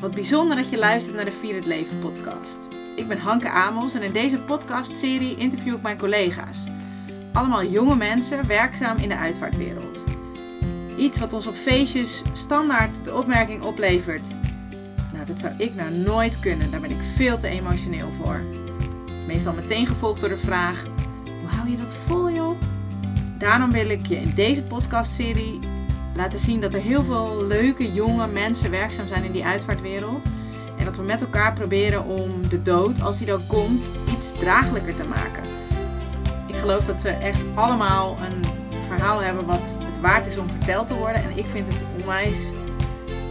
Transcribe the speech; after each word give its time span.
Wat 0.00 0.14
bijzonder 0.14 0.56
dat 0.56 0.70
je 0.70 0.78
luistert 0.78 1.16
naar 1.16 1.24
de 1.24 1.32
Vier 1.32 1.54
het 1.54 1.66
Leven 1.66 1.98
podcast. 1.98 2.58
Ik 2.96 3.08
ben 3.08 3.18
Hanke 3.18 3.50
Amos 3.50 3.94
en 3.94 4.02
in 4.02 4.12
deze 4.12 4.42
podcastserie 4.42 5.36
interview 5.36 5.74
ik 5.74 5.82
mijn 5.82 5.98
collega's. 5.98 6.58
Allemaal 7.32 7.64
jonge 7.64 7.96
mensen 7.96 8.46
werkzaam 8.46 8.96
in 8.96 9.08
de 9.08 9.16
uitvaartwereld. 9.16 10.04
Iets 10.96 11.18
wat 11.18 11.32
ons 11.32 11.46
op 11.46 11.54
feestjes 11.54 12.22
standaard 12.32 13.04
de 13.04 13.14
opmerking 13.14 13.62
oplevert. 13.62 14.28
Nou, 15.12 15.26
dat 15.26 15.38
zou 15.38 15.54
ik 15.58 15.74
nou 15.74 15.90
nooit 15.92 16.40
kunnen, 16.40 16.70
daar 16.70 16.80
ben 16.80 16.90
ik 16.90 17.02
veel 17.16 17.38
te 17.38 17.48
emotioneel 17.48 18.08
voor. 18.22 18.42
Meestal 19.26 19.52
meteen 19.52 19.86
gevolgd 19.86 20.20
door 20.20 20.28
de 20.28 20.38
vraag: 20.38 20.84
hoe 21.24 21.48
hou 21.56 21.70
je 21.70 21.76
dat 21.76 21.94
vol, 22.06 22.30
joh? 22.30 22.60
Daarom 23.38 23.70
wil 23.70 23.88
ik 23.88 24.06
je 24.06 24.16
in 24.16 24.32
deze 24.34 24.62
podcastserie 24.62 25.58
laten 26.20 26.38
zien 26.38 26.60
dat 26.60 26.74
er 26.74 26.80
heel 26.80 27.04
veel 27.04 27.44
leuke 27.46 27.92
jonge 27.92 28.26
mensen 28.26 28.70
werkzaam 28.70 29.08
zijn 29.08 29.24
in 29.24 29.32
die 29.32 29.44
uitvaartwereld. 29.44 30.24
En 30.78 30.84
dat 30.84 30.96
we 30.96 31.02
met 31.02 31.20
elkaar 31.20 31.52
proberen 31.52 32.04
om 32.04 32.48
de 32.48 32.62
dood, 32.62 33.02
als 33.02 33.18
die 33.18 33.26
dan 33.26 33.46
komt, 33.46 33.82
iets 34.12 34.32
draaglijker 34.38 34.96
te 34.96 35.04
maken. 35.04 35.42
Ik 36.46 36.54
geloof 36.54 36.84
dat 36.84 37.00
ze 37.00 37.08
echt 37.08 37.40
allemaal 37.54 38.16
een 38.20 38.44
verhaal 38.88 39.20
hebben 39.20 39.46
wat 39.46 39.60
het 39.78 40.00
waard 40.00 40.26
is 40.26 40.38
om 40.38 40.48
verteld 40.48 40.86
te 40.86 40.94
worden. 40.94 41.22
En 41.22 41.38
ik 41.38 41.46
vind 41.46 41.66
het 41.72 41.82
onwijs 42.00 42.38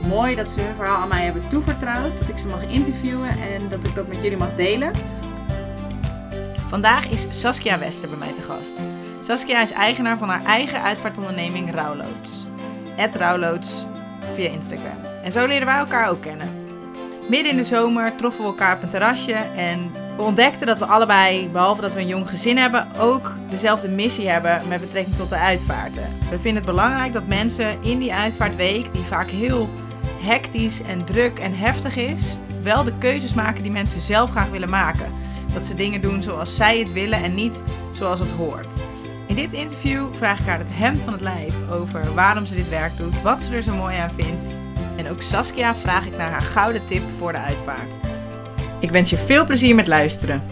mooi 0.07 0.35
dat 0.35 0.49
ze 0.49 0.61
hun 0.61 0.75
verhaal 0.75 1.01
aan 1.01 1.07
mij 1.07 1.23
hebben 1.23 1.49
toevertrouwd. 1.49 2.19
Dat 2.19 2.29
ik 2.29 2.37
ze 2.37 2.47
mag 2.47 2.63
interviewen 2.63 3.29
en 3.29 3.69
dat 3.69 3.79
ik 3.83 3.95
dat 3.95 4.07
met 4.07 4.21
jullie 4.21 4.37
mag 4.37 4.55
delen. 4.55 4.91
Vandaag 6.67 7.09
is 7.09 7.27
Saskia 7.29 7.79
Wester 7.79 8.09
bij 8.09 8.17
mij 8.17 8.33
te 8.33 8.41
gast. 8.41 8.77
Saskia 9.19 9.61
is 9.61 9.71
eigenaar 9.71 10.17
van 10.17 10.29
haar 10.29 10.43
eigen 10.43 10.81
uitvaartonderneming 10.81 11.73
Rouwloods. 11.73 12.47
Rouwloods 12.99 13.85
via 14.35 14.49
Instagram. 14.49 14.97
En 15.23 15.31
zo 15.31 15.47
leren 15.47 15.65
wij 15.65 15.77
elkaar 15.77 16.09
ook 16.09 16.21
kennen. 16.21 16.47
Midden 17.29 17.51
in 17.51 17.57
de 17.57 17.63
zomer 17.63 18.15
troffen 18.15 18.41
we 18.43 18.49
elkaar 18.49 18.75
op 18.75 18.83
een 18.83 18.89
terrasje 18.89 19.35
en 19.55 19.91
we 20.17 20.21
ontdekten 20.21 20.67
dat 20.67 20.79
we 20.79 20.85
allebei, 20.85 21.49
behalve 21.49 21.81
dat 21.81 21.93
we 21.93 21.99
een 21.99 22.07
jong 22.07 22.29
gezin 22.29 22.57
hebben, 22.57 22.87
ook 22.99 23.33
dezelfde 23.49 23.89
missie 23.89 24.29
hebben 24.29 24.61
met 24.67 24.81
betrekking 24.81 25.15
tot 25.15 25.29
de 25.29 25.37
uitvaarten. 25.37 26.03
We 26.29 26.39
vinden 26.39 26.55
het 26.63 26.65
belangrijk 26.65 27.13
dat 27.13 27.27
mensen 27.27 27.83
in 27.83 27.99
die 27.99 28.13
uitvaartweek, 28.13 28.93
die 28.93 29.03
vaak 29.03 29.29
heel 29.29 29.69
hectisch 30.21 30.81
en 30.81 31.03
druk 31.05 31.39
en 31.39 31.57
heftig 31.57 31.95
is, 31.95 32.37
wel 32.63 32.83
de 32.83 32.93
keuzes 32.97 33.33
maken 33.33 33.63
die 33.63 33.71
mensen 33.71 34.01
zelf 34.01 34.29
graag 34.29 34.49
willen 34.49 34.69
maken. 34.69 35.13
Dat 35.53 35.65
ze 35.65 35.75
dingen 35.75 36.01
doen 36.01 36.21
zoals 36.21 36.55
zij 36.55 36.79
het 36.79 36.91
willen 36.91 37.23
en 37.23 37.33
niet 37.33 37.63
zoals 37.91 38.19
het 38.19 38.31
hoort. 38.31 38.73
In 39.29 39.35
dit 39.35 39.53
interview 39.53 40.13
vraag 40.13 40.39
ik 40.39 40.45
haar 40.45 40.59
het 40.59 40.67
hemd 40.71 40.97
van 40.97 41.13
het 41.13 41.21
lijf 41.21 41.55
over 41.71 42.13
waarom 42.13 42.45
ze 42.45 42.55
dit 42.55 42.69
werk 42.69 42.97
doet, 42.97 43.21
wat 43.21 43.41
ze 43.41 43.55
er 43.55 43.63
zo 43.63 43.75
mooi 43.75 43.97
aan 43.97 44.11
vindt. 44.11 44.45
En 44.97 45.09
ook 45.09 45.21
Saskia 45.21 45.75
vraag 45.75 46.05
ik 46.05 46.17
naar 46.17 46.31
haar 46.31 46.41
gouden 46.41 46.85
tip 46.85 47.09
voor 47.09 47.31
de 47.31 47.37
uitvaart. 47.37 47.97
Ik 48.79 48.89
wens 48.89 49.09
je 49.09 49.17
veel 49.17 49.45
plezier 49.45 49.75
met 49.75 49.87
luisteren. 49.87 50.43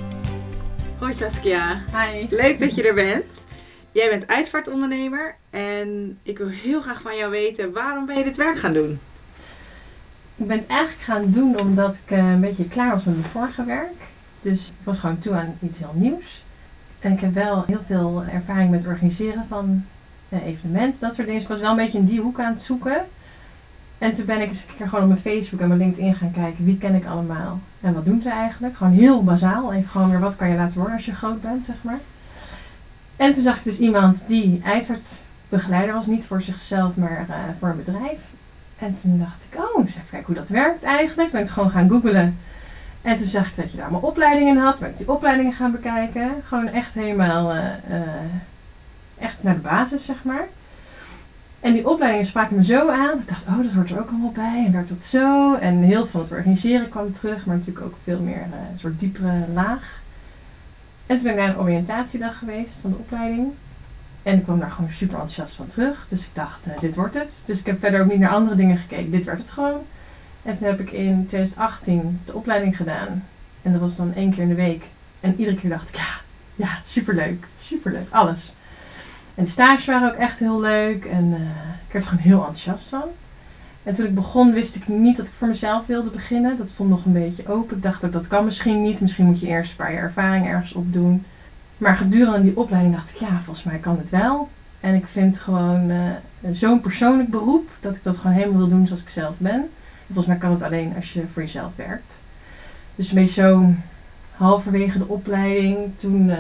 Hoi 1.00 1.14
Saskia. 1.14 1.84
Hi. 1.94 2.28
Leuk 2.30 2.60
dat 2.60 2.76
je 2.76 2.84
er 2.84 2.94
bent. 2.94 3.26
Jij 3.92 4.10
bent 4.10 4.28
uitvaartondernemer 4.28 5.36
en 5.50 6.20
ik 6.24 6.38
wil 6.38 6.50
heel 6.50 6.82
graag 6.82 7.02
van 7.02 7.18
jou 7.18 7.32
weten 7.32 7.74
waarom 7.74 8.06
ben 8.06 8.18
je 8.18 8.24
dit 8.24 8.38
werk 8.38 8.58
gaan 8.58 8.74
doen? 8.74 9.00
Ik 10.36 10.48
ben 10.48 10.58
het 10.58 10.68
eigenlijk 10.68 11.02
gaan 11.02 11.30
doen 11.30 11.60
omdat 11.60 12.00
ik 12.06 12.12
eh, 12.12 12.32
een 12.32 12.42
beetje 12.42 12.68
klaar 12.68 12.92
was 12.92 13.04
met 13.04 13.18
mijn 13.18 13.30
vorige 13.30 13.66
werk. 13.66 14.04
Dus 14.42 14.68
ik 14.68 14.74
was 14.84 14.98
gewoon 14.98 15.18
toe 15.18 15.34
aan 15.34 15.58
iets 15.62 15.78
heel 15.78 15.94
nieuws. 15.96 16.46
En 17.00 17.12
ik 17.12 17.20
heb 17.20 17.34
wel 17.34 17.64
heel 17.68 17.82
veel 17.86 18.24
ervaring 18.32 18.72
met 18.72 18.88
organiseren 18.88 19.46
van 19.48 19.86
evenementen, 20.30 21.00
dat 21.00 21.14
soort 21.14 21.28
dingen. 21.28 21.34
Dus 21.34 21.42
ik 21.42 21.48
was 21.48 21.60
wel 21.60 21.70
een 21.70 21.76
beetje 21.76 21.98
in 21.98 22.06
die 22.06 22.22
hoek 22.22 22.40
aan 22.40 22.54
het 22.54 22.62
zoeken. 22.62 23.06
En 23.98 24.12
toen 24.12 24.26
ben 24.26 24.42
ik 24.42 24.48
eens 24.48 24.62
een 24.62 24.76
keer 24.78 24.88
gewoon 24.88 25.04
op 25.04 25.10
mijn 25.10 25.22
Facebook 25.22 25.60
en 25.60 25.68
mijn 25.68 25.80
LinkedIn 25.80 26.16
gaan 26.16 26.32
kijken. 26.32 26.66
Wie 26.66 26.78
ken 26.78 26.96
ik 26.96 27.06
allemaal? 27.06 27.60
En 27.82 27.94
wat 27.94 28.06
doen 28.06 28.22
ze 28.22 28.30
eigenlijk? 28.30 28.76
Gewoon 28.76 28.94
heel 28.94 29.24
bazaal. 29.24 29.74
Even 29.74 29.90
gewoon 29.90 30.10
weer 30.10 30.20
wat 30.20 30.36
kan 30.36 30.50
je 30.50 30.56
laten 30.56 30.78
worden 30.78 30.96
als 30.96 31.06
je 31.06 31.14
groot 31.14 31.42
bent, 31.42 31.66
zeg 31.66 31.76
maar. 31.82 32.00
En 33.16 33.34
toen 33.34 33.44
zag 33.44 33.58
ik 33.58 33.64
dus 33.64 33.80
iemand 33.80 34.28
die 34.28 34.62
uitvaartbegeleider 34.66 35.94
was. 35.94 36.06
Niet 36.06 36.26
voor 36.26 36.42
zichzelf, 36.42 36.96
maar 36.96 37.26
uh, 37.30 37.36
voor 37.60 37.70
een 37.70 37.78
bedrijf. 37.78 38.20
En 38.80 38.94
toen 38.94 39.20
dacht 39.20 39.48
ik, 39.52 39.60
oh, 39.60 39.82
eens 39.82 39.96
even 39.96 40.10
kijken 40.10 40.26
hoe 40.26 40.36
dat 40.36 40.50
werkt 40.50 40.84
eigenlijk. 40.84 41.30
Toen 41.30 41.40
ben 41.40 41.48
ik 41.48 41.54
gewoon 41.54 41.70
gaan 41.70 41.90
googlen. 41.90 42.38
En 43.02 43.16
toen 43.16 43.26
zag 43.26 43.48
ik 43.48 43.56
dat 43.56 43.72
je 43.72 43.78
daar 43.78 43.86
allemaal 43.86 44.10
opleidingen 44.10 44.56
in 44.56 44.62
had. 44.62 44.80
Ben 44.80 44.90
ik 44.90 44.98
die 44.98 45.12
opleidingen 45.12 45.52
gaan 45.52 45.72
bekijken. 45.72 46.32
Gewoon 46.44 46.68
echt 46.68 46.94
helemaal, 46.94 47.56
uh, 47.56 47.64
uh, 47.90 48.02
echt 49.18 49.44
naar 49.44 49.54
de 49.54 49.60
basis, 49.60 50.06
zeg 50.06 50.24
maar. 50.24 50.48
En 51.60 51.74
die 51.74 51.90
opleidingen 51.90 52.26
spraken 52.26 52.56
me 52.56 52.64
zo 52.64 52.90
aan. 52.90 53.20
Ik 53.20 53.28
dacht, 53.28 53.48
oh, 53.48 53.64
dat 53.64 53.72
hoort 53.72 53.90
er 53.90 54.00
ook 54.00 54.10
allemaal 54.10 54.32
bij. 54.32 54.64
En 54.66 54.72
werkt 54.72 54.90
dat 54.90 55.04
zo. 55.04 55.56
En 55.56 55.76
heel 55.76 56.00
veel 56.00 56.06
van 56.06 56.22
het 56.22 56.32
organiseren 56.32 56.90
kwam 56.90 57.12
terug. 57.12 57.46
Maar 57.46 57.56
natuurlijk 57.56 57.86
ook 57.86 57.96
veel 58.04 58.20
meer 58.20 58.36
uh, 58.36 58.72
een 58.72 58.78
soort 58.78 59.00
diepere 59.00 59.46
laag. 59.54 60.02
En 61.06 61.16
toen 61.16 61.24
ben 61.24 61.34
ik 61.34 61.40
naar 61.40 61.50
een 61.50 61.60
oriëntatiedag 61.60 62.38
geweest 62.38 62.80
van 62.80 62.92
de 62.92 62.98
opleiding. 62.98 63.52
En 64.24 64.38
ik 64.38 64.44
kwam 64.44 64.60
daar 64.60 64.72
gewoon 64.72 64.90
super 64.90 65.16
enthousiast 65.16 65.56
van 65.56 65.68
terug. 65.68 66.06
Dus 66.08 66.22
ik 66.22 66.30
dacht, 66.34 66.68
dit 66.80 66.96
wordt 66.96 67.14
het. 67.14 67.42
Dus 67.46 67.60
ik 67.60 67.66
heb 67.66 67.80
verder 67.80 68.02
ook 68.02 68.12
niet 68.12 68.20
naar 68.20 68.30
andere 68.30 68.56
dingen 68.56 68.78
gekeken. 68.78 69.12
Dit 69.12 69.26
werd 69.26 69.40
het 69.40 69.50
gewoon. 69.50 69.80
En 70.48 70.58
toen 70.58 70.68
heb 70.68 70.80
ik 70.80 70.92
in 70.92 71.26
2018 71.26 72.20
de 72.26 72.34
opleiding 72.34 72.78
gedaan. 72.78 73.24
En 73.62 73.72
dat 73.72 73.82
was 73.82 73.96
dan 73.96 74.14
één 74.14 74.32
keer 74.32 74.42
in 74.42 74.50
de 74.50 74.56
week. 74.56 74.86
En 75.20 75.36
iedere 75.38 75.58
keer 75.58 75.70
dacht 75.70 75.90
ik, 75.90 75.96
ja, 75.96 76.22
ja, 76.56 76.80
superleuk, 76.86 77.48
superleuk, 77.60 78.08
alles. 78.10 78.54
En 79.36 79.44
de 79.44 79.50
stages 79.50 79.86
waren 79.86 80.14
ook 80.14 80.18
echt 80.18 80.40
heel 80.40 80.60
leuk. 80.60 81.06
En 81.06 81.26
uh, 81.26 81.40
ik 81.88 81.92
werd 81.92 82.04
er 82.04 82.10
gewoon 82.10 82.24
heel 82.24 82.38
enthousiast 82.38 82.90
van. 82.90 83.04
En 83.84 83.94
toen 83.94 84.06
ik 84.06 84.16
begon 84.16 84.54
wist 84.54 84.76
ik 84.76 84.88
niet 84.88 85.18
dat 85.18 85.26
ik 85.26 85.32
voor 85.32 85.48
mezelf 85.48 85.86
wilde 85.86 86.10
beginnen. 86.10 86.58
Dat 86.58 86.70
stond 86.70 86.90
nog 86.90 87.06
een 87.06 87.14
beetje 87.14 87.48
open. 87.48 87.76
Ik 87.76 87.84
dacht 87.84 88.06
ook, 88.06 88.12
dat 88.12 88.28
kan 88.28 88.46
misschien 88.46 88.82
niet. 88.82 89.02
Misschien 89.02 89.26
moet 89.26 89.40
je 89.40 89.48
eerst 89.48 89.72
een 89.72 89.78
paar 89.78 89.94
jaar 89.94 90.04
ervaring 90.04 90.48
ergens 90.48 90.74
opdoen. 90.74 91.26
Maar 91.78 91.96
gedurende 91.96 92.42
die 92.42 92.58
opleiding 92.58 92.96
dacht 92.96 93.10
ik, 93.10 93.16
ja, 93.16 93.40
volgens 93.44 93.64
mij 93.64 93.78
kan 93.78 93.98
het 93.98 94.10
wel. 94.10 94.50
En 94.80 94.94
ik 94.94 95.08
vind 95.08 95.40
gewoon 95.40 95.90
uh, 95.90 96.12
zo'n 96.52 96.82
persoonlijk 96.82 97.30
beroep 97.30 97.70
dat 97.80 97.96
ik 97.96 98.04
dat 98.04 98.18
gewoon 98.18 98.36
helemaal 98.36 98.58
wil 98.58 98.68
doen 98.68 98.86
zoals 98.86 99.02
ik 99.02 99.10
zelf 99.10 99.36
ben. 99.38 99.70
Volgens 100.08 100.28
mij 100.28 100.38
kan 100.38 100.52
het 100.52 100.62
alleen 100.62 100.96
als 100.96 101.14
je 101.14 101.28
voor 101.28 101.42
jezelf 101.42 101.76
werkt. 101.76 102.20
Dus 102.96 103.10
een 103.10 103.16
beetje 103.16 103.42
zo 103.42 103.74
halverwege 104.32 104.98
de 104.98 105.08
opleiding, 105.08 105.98
toen 105.98 106.30
uh, 106.30 106.38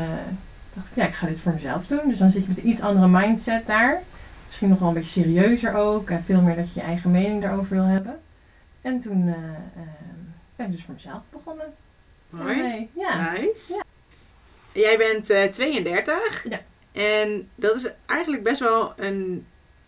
dacht 0.74 0.88
ik, 0.88 0.96
ja, 0.96 1.06
ik 1.06 1.14
ga 1.14 1.28
dit 1.28 1.42
voor 1.42 1.54
mezelf 1.54 1.88
doen. 1.88 2.10
Dus 2.10 2.18
dan 2.18 2.30
zit 2.30 2.42
je 2.42 2.48
met 2.48 2.58
een 2.58 2.68
iets 2.68 2.82
andere 2.82 3.08
mindset 3.08 3.68
daar. 3.68 4.02
Misschien 4.46 4.70
nog 4.70 4.80
wel 4.80 4.88
een 4.88 4.94
beetje 4.94 5.22
serieuzer 5.22 5.76
ook. 5.76 6.10
En 6.10 6.24
veel 6.24 6.42
meer 6.42 6.56
dat 6.56 6.74
je 6.74 6.80
je 6.80 6.86
eigen 6.86 7.12
mening 7.12 7.42
daarover 7.42 7.76
wil 7.76 7.84
hebben. 7.84 8.20
En 8.82 9.00
toen 9.00 9.28
uh, 9.28 9.34
uh, 9.34 9.82
ben 10.56 10.66
ik 10.66 10.72
dus 10.72 10.84
voor 10.84 10.94
mezelf 10.94 11.22
begonnen. 11.30 11.74
Mooi. 12.30 12.56
Nee, 12.56 12.90
ja. 12.94 13.32
Nice. 13.32 13.74
Ja. 13.74 13.82
Jij 14.72 14.98
bent 14.98 15.54
32. 15.54 16.46
Ja. 16.50 16.60
En 16.92 17.50
dat 17.56 17.76
is 17.76 17.88
eigenlijk 18.06 18.44
best 18.44 18.60
wel 18.60 18.94
een 18.98 19.46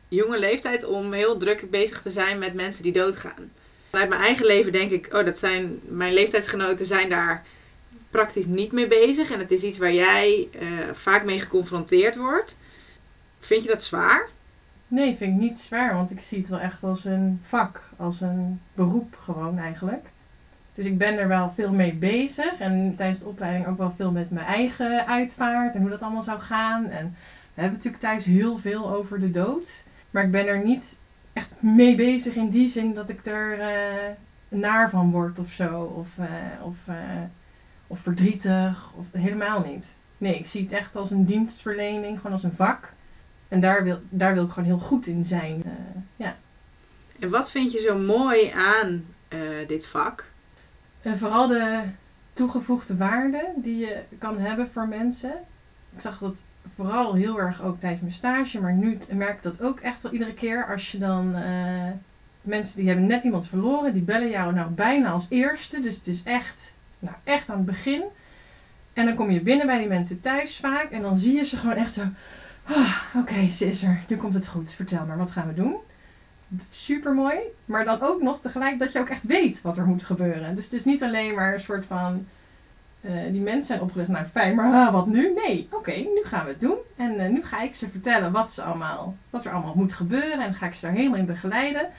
jonge 0.07 0.39
leeftijd 0.39 0.85
om 0.85 1.13
heel 1.13 1.37
druk 1.37 1.69
bezig 1.69 2.01
te 2.01 2.11
zijn 2.11 2.39
met 2.39 2.53
mensen 2.53 2.83
die 2.83 2.91
doodgaan. 2.91 3.51
Vanuit 3.89 4.09
mijn 4.09 4.21
eigen 4.21 4.45
leven 4.45 4.71
denk 4.71 4.91
ik, 4.91 5.13
oh, 5.13 5.25
dat 5.25 5.37
zijn, 5.37 5.79
mijn 5.87 6.13
leeftijdsgenoten 6.13 6.85
zijn 6.85 7.09
daar 7.09 7.43
praktisch 8.09 8.45
niet 8.45 8.71
mee 8.71 8.87
bezig. 8.87 9.31
En 9.31 9.39
het 9.39 9.51
is 9.51 9.63
iets 9.63 9.77
waar 9.77 9.93
jij 9.93 10.49
uh, 10.61 10.69
vaak 10.93 11.23
mee 11.23 11.39
geconfronteerd 11.39 12.15
wordt. 12.15 12.59
Vind 13.39 13.63
je 13.63 13.69
dat 13.69 13.83
zwaar? 13.83 14.27
Nee, 14.87 15.15
vind 15.15 15.33
ik 15.33 15.41
niet 15.41 15.57
zwaar, 15.57 15.93
want 15.93 16.11
ik 16.11 16.21
zie 16.21 16.37
het 16.37 16.47
wel 16.47 16.59
echt 16.59 16.83
als 16.83 17.05
een 17.05 17.39
vak, 17.43 17.81
als 17.97 18.21
een 18.21 18.61
beroep 18.73 19.17
gewoon 19.19 19.57
eigenlijk. 19.57 20.05
Dus 20.73 20.85
ik 20.85 20.97
ben 20.97 21.17
er 21.17 21.27
wel 21.27 21.49
veel 21.49 21.71
mee 21.71 21.93
bezig 21.93 22.59
en 22.59 22.93
tijdens 22.95 23.19
de 23.19 23.27
opleiding 23.27 23.67
ook 23.67 23.77
wel 23.77 23.91
veel 23.91 24.11
met 24.11 24.29
mijn 24.29 24.45
eigen 24.45 25.07
uitvaart 25.07 25.75
en 25.75 25.81
hoe 25.81 25.89
dat 25.89 26.01
allemaal 26.01 26.21
zou 26.21 26.39
gaan. 26.39 26.85
En 26.85 27.15
we 27.53 27.61
hebben 27.61 27.73
natuurlijk 27.73 28.03
thuis 28.03 28.25
heel 28.25 28.57
veel 28.57 28.89
over 28.93 29.19
de 29.19 29.29
dood, 29.29 29.83
maar 30.11 30.23
ik 30.23 30.31
ben 30.31 30.47
er 30.47 30.63
niet 30.63 30.97
echt 31.33 31.61
mee 31.61 31.95
bezig 31.95 32.35
in 32.35 32.49
die 32.49 32.69
zin 32.69 32.93
dat 32.93 33.09
ik 33.09 33.25
er 33.25 33.59
uh, 33.59 34.15
naar 34.59 34.89
van 34.89 35.11
word 35.11 35.39
of 35.39 35.51
zo. 35.51 35.83
Of, 35.83 36.17
uh, 36.17 36.25
of, 36.63 36.87
uh, 36.89 36.95
of 37.87 37.99
verdrietig. 37.99 38.91
Of 38.95 39.05
helemaal 39.11 39.65
niet. 39.65 39.97
Nee, 40.17 40.37
ik 40.37 40.45
zie 40.45 40.61
het 40.61 40.71
echt 40.71 40.95
als 40.95 41.11
een 41.11 41.25
dienstverlening, 41.25 42.17
gewoon 42.17 42.31
als 42.31 42.43
een 42.43 42.55
vak. 42.55 42.93
En 43.47 43.59
daar 43.59 43.83
wil, 43.83 43.99
daar 44.09 44.33
wil 44.33 44.43
ik 44.43 44.49
gewoon 44.49 44.69
heel 44.69 44.79
goed 44.79 45.07
in 45.07 45.25
zijn. 45.25 45.63
ja. 46.15 46.35
En 47.19 47.29
wat 47.29 47.51
vind 47.51 47.71
je 47.71 47.79
zo 47.79 47.97
mooi 47.97 48.49
aan 48.49 49.05
dit 49.67 49.85
vak? 49.85 50.25
vooral 51.03 51.47
de 51.47 51.83
toegevoegde 52.33 52.97
waarde 52.97 53.51
die 53.55 53.77
je 53.77 54.03
kan 54.17 54.39
hebben 54.39 54.71
voor 54.71 54.87
mensen. 54.87 55.33
Ik 55.93 56.01
zag 56.01 56.19
dat 56.19 56.43
vooral 56.75 57.13
heel 57.13 57.39
erg 57.39 57.61
ook 57.61 57.79
tijdens 57.79 58.01
mijn 58.01 58.13
stage, 58.13 58.61
maar 58.61 58.73
nu 58.73 58.97
merk 59.11 59.35
ik 59.35 59.41
dat 59.41 59.61
ook 59.61 59.79
echt 59.79 60.01
wel 60.01 60.11
iedere 60.11 60.33
keer 60.33 60.67
als 60.67 60.91
je 60.91 60.97
dan 60.97 61.35
uh, 61.35 61.89
mensen 62.41 62.77
die 62.77 62.87
hebben 62.87 63.07
net 63.07 63.23
iemand 63.23 63.47
verloren, 63.47 63.93
die 63.93 64.01
bellen 64.01 64.29
jou 64.29 64.53
nou 64.53 64.69
bijna 64.69 65.09
als 65.09 65.25
eerste, 65.29 65.79
dus 65.79 65.95
het 65.95 66.07
is 66.07 66.23
echt, 66.23 66.73
nou 66.99 67.15
echt 67.23 67.49
aan 67.49 67.57
het 67.57 67.65
begin. 67.65 68.03
En 68.93 69.05
dan 69.05 69.15
kom 69.15 69.31
je 69.31 69.41
binnen 69.41 69.65
bij 69.65 69.77
die 69.77 69.87
mensen 69.87 70.19
thuis 70.19 70.57
vaak 70.57 70.89
en 70.89 71.01
dan 71.01 71.17
zie 71.17 71.35
je 71.35 71.43
ze 71.43 71.57
gewoon 71.57 71.75
echt 71.75 71.93
zo, 71.93 72.01
oh, 72.69 72.95
oké, 73.13 73.31
okay, 73.31 73.49
ze 73.49 73.65
is 73.65 73.83
er, 73.83 74.03
nu 74.07 74.17
komt 74.17 74.33
het 74.33 74.47
goed, 74.47 74.71
vertel 74.71 75.05
maar, 75.05 75.17
wat 75.17 75.31
gaan 75.31 75.47
we 75.47 75.53
doen? 75.53 75.77
super 76.69 77.13
mooi. 77.13 77.37
Maar 77.65 77.85
dan 77.85 78.01
ook 78.01 78.21
nog 78.21 78.39
tegelijk 78.39 78.79
dat 78.79 78.91
je 78.91 78.99
ook 78.99 79.09
echt 79.09 79.25
weet 79.25 79.61
wat 79.61 79.77
er 79.77 79.85
moet 79.85 80.03
gebeuren. 80.03 80.55
Dus 80.55 80.63
het 80.63 80.73
is 80.73 80.85
niet 80.85 81.03
alleen 81.03 81.35
maar 81.35 81.53
een 81.53 81.59
soort 81.59 81.85
van. 81.85 82.27
Eh, 83.01 83.11
die 83.31 83.41
mensen 83.41 83.63
zijn 83.63 83.81
opgericht, 83.81 84.09
nou 84.09 84.25
fijn, 84.25 84.55
maar 84.55 84.91
wat 84.91 85.07
nu? 85.07 85.33
Nee, 85.45 85.67
oké, 85.71 85.91
nu 85.91 86.21
gaan 86.23 86.45
we 86.45 86.51
het 86.51 86.59
doen. 86.59 86.77
En 86.95 87.19
eh, 87.19 87.29
nu 87.29 87.43
ga 87.43 87.61
ik 87.61 87.75
ze 87.75 87.89
vertellen 87.89 88.31
wat, 88.31 88.51
ze 88.51 88.61
allemaal, 88.61 89.15
wat 89.29 89.45
er 89.45 89.51
allemaal 89.51 89.75
moet 89.75 89.93
gebeuren. 89.93 90.39
En 90.39 90.53
ga 90.53 90.65
ik 90.65 90.73
ze 90.73 90.85
daar 90.85 90.95
helemaal 90.95 91.19
in 91.19 91.25
begeleiden. 91.25 91.89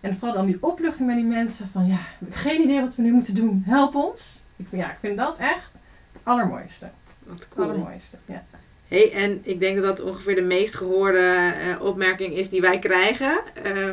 En 0.00 0.16
vooral 0.18 0.36
dan 0.36 0.46
die 0.46 0.58
opluchting 0.60 1.06
bij 1.06 1.16
die 1.16 1.24
mensen 1.26 1.68
van 1.72 1.86
ja, 1.86 1.94
we 1.96 2.00
hebben 2.18 2.36
geen 2.38 2.60
idee 2.62 2.80
wat 2.80 2.94
we 2.96 3.02
nu 3.02 3.12
moeten 3.12 3.34
doen. 3.34 3.62
Help 3.66 3.94
ons. 3.94 4.42
Ik, 4.56 4.66
vind- 4.68 4.82
ja, 4.82 4.90
ik 4.90 4.96
vind 5.00 5.16
dat 5.16 5.38
echt 5.38 5.78
het 6.12 6.20
allermooiste. 6.24 6.88
Wat 7.24 7.38
Het 7.38 7.48
cool. 7.48 7.66
allermooiste. 7.68 8.16
Ja. 8.24 8.44
Hey, 8.88 9.12
en 9.12 9.40
ik 9.42 9.60
denk 9.60 9.76
dat 9.82 9.96
dat 9.96 10.06
ongeveer 10.06 10.34
de 10.34 10.40
meest 10.40 10.74
gehoorde 10.74 11.52
eh, 11.78 11.84
opmerking 11.84 12.34
is 12.34 12.48
die 12.48 12.60
wij 12.60 12.78
krijgen. 12.78 13.38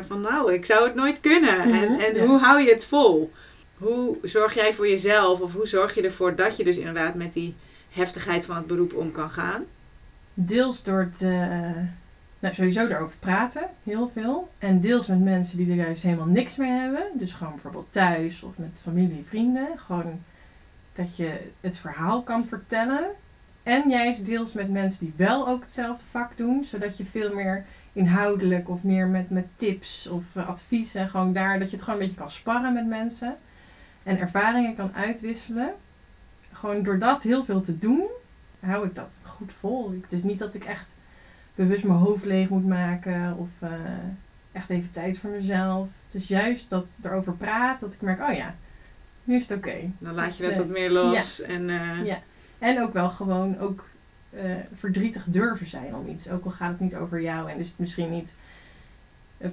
Van 0.08 0.20
nou, 0.20 0.52
ik 0.52 0.64
zou 0.64 0.84
het 0.84 0.94
nooit 0.94 1.20
kunnen. 1.20 1.60
En, 1.60 1.68
Mhm, 1.68 2.00
en 2.00 2.14
ja. 2.14 2.24
hoe 2.26 2.38
hou 2.38 2.62
je 2.62 2.70
het 2.70 2.84
vol? 2.84 3.32
Hoe 3.78 4.16
zorg 4.22 4.54
jij 4.54 4.74
voor 4.74 4.88
jezelf? 4.88 5.40
Of 5.40 5.52
hoe 5.52 5.66
zorg 5.66 5.94
je 5.94 6.02
ervoor 6.02 6.36
dat 6.36 6.56
je 6.56 6.64
dus 6.64 6.76
inderdaad 6.76 7.14
met 7.14 7.32
die 7.32 7.54
heftigheid 7.90 8.44
van 8.44 8.56
het 8.56 8.66
beroep 8.66 8.94
om 8.94 9.12
kan 9.12 9.30
gaan? 9.30 9.64
Deels 10.34 10.82
door 10.82 11.00
het, 11.00 11.22
eh, 11.22 11.76
nou, 12.38 12.54
sowieso 12.54 12.86
erover 12.86 13.18
praten, 13.18 13.68
heel 13.82 14.08
veel. 14.08 14.50
En 14.58 14.80
deels 14.80 15.06
met 15.06 15.20
mensen 15.20 15.56
die 15.56 15.70
er 15.70 15.76
juist 15.76 16.02
helemaal 16.02 16.26
niks 16.26 16.56
mee 16.56 16.70
hebben. 16.70 17.06
Dus 17.14 17.32
gewoon 17.32 17.52
bijvoorbeeld 17.52 17.92
thuis 17.92 18.42
of 18.42 18.58
met 18.58 18.80
familie, 18.82 19.24
vrienden. 19.28 19.68
Gewoon 19.78 20.22
dat 20.92 21.16
je 21.16 21.40
het 21.60 21.78
verhaal 21.78 22.22
kan 22.22 22.44
vertellen. 22.44 23.10
En 23.62 23.90
juist 23.90 24.24
deels 24.24 24.52
met 24.52 24.70
mensen 24.70 25.04
die 25.04 25.14
wel 25.16 25.48
ook 25.48 25.60
hetzelfde 25.60 26.04
vak 26.10 26.36
doen. 26.36 26.64
Zodat 26.64 26.96
je 26.96 27.04
veel 27.04 27.34
meer 27.34 27.64
inhoudelijk 27.92 28.68
of 28.68 28.82
meer 28.82 29.06
met, 29.06 29.30
met 29.30 29.46
tips 29.54 30.06
of 30.06 30.36
eh, 30.36 30.48
adviezen. 30.48 31.08
Gewoon 31.08 31.32
daar 31.32 31.58
dat 31.58 31.70
je 31.70 31.76
het 31.76 31.84
gewoon 31.84 32.00
een 32.00 32.06
beetje 32.06 32.20
kan 32.20 32.30
sparren 32.30 32.72
met 32.72 32.86
mensen. 32.86 33.36
En 34.06 34.18
ervaringen 34.18 34.76
kan 34.76 34.94
uitwisselen. 34.94 35.74
Gewoon 36.52 36.82
door 36.82 36.98
dat 36.98 37.22
heel 37.22 37.44
veel 37.44 37.60
te 37.60 37.78
doen, 37.78 38.08
hou 38.60 38.86
ik 38.86 38.94
dat 38.94 39.20
goed 39.24 39.52
vol. 39.52 39.92
Het 40.02 40.12
is 40.12 40.22
niet 40.22 40.38
dat 40.38 40.54
ik 40.54 40.64
echt 40.64 40.96
bewust 41.54 41.84
mijn 41.84 41.98
hoofd 41.98 42.24
leeg 42.24 42.48
moet 42.48 42.66
maken 42.66 43.36
of 43.36 43.48
eh, 43.58 43.70
echt 44.52 44.70
even 44.70 44.90
tijd 44.90 45.18
voor 45.18 45.30
mezelf. 45.30 45.88
Het 46.04 46.14
is 46.14 46.28
juist 46.28 46.70
dat 46.70 46.96
erover 47.02 47.32
praat, 47.32 47.80
dat 47.80 47.92
ik 47.92 48.00
merk, 48.00 48.20
oh 48.20 48.34
ja, 48.34 48.54
nu 49.24 49.34
is 49.34 49.48
het 49.48 49.58
oké. 49.58 49.90
Dan 49.98 50.14
laat 50.14 50.36
je 50.36 50.42
Dus, 50.42 50.50
dat 50.50 50.50
eh, 50.50 50.58
wat 50.58 50.68
meer 50.68 50.90
los. 50.90 51.40
En, 51.40 51.70
eh, 51.70 52.04
Ja. 52.04 52.18
En 52.58 52.82
ook 52.82 52.92
wel 52.92 53.08
gewoon 53.10 53.58
ook 53.58 53.84
verdrietig 54.72 55.24
durven 55.26 55.66
zijn 55.66 55.94
om 55.94 56.08
iets. 56.08 56.30
Ook 56.30 56.44
al 56.44 56.50
gaat 56.50 56.70
het 56.70 56.80
niet 56.80 56.96
over 56.96 57.20
jou 57.22 57.50
en 57.50 57.58
is 57.58 57.68
het 57.68 57.78
misschien 57.78 58.10
niet 58.10 58.34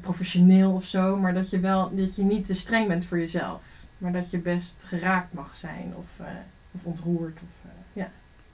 professioneel 0.01 0.71
of 0.71 0.85
zo, 0.85 1.17
maar 1.17 1.33
dat 1.33 1.49
je 1.49 1.59
wel 1.59 1.95
dat 1.95 2.15
je 2.15 2.23
niet 2.23 2.45
te 2.45 2.53
streng 2.53 2.87
bent 2.87 3.05
voor 3.05 3.19
jezelf. 3.19 3.82
Maar 4.03 4.11
dat 4.11 4.31
je 4.31 4.37
best 4.37 4.83
geraakt 4.83 5.33
mag 5.33 5.55
zijn 5.55 5.93
of, 5.97 6.19
eh, 6.19 6.25
of 6.71 6.85
ontroerd. 6.85 7.39
Of, 7.43 7.69
eh, 7.69 7.71
ja. 7.93 8.11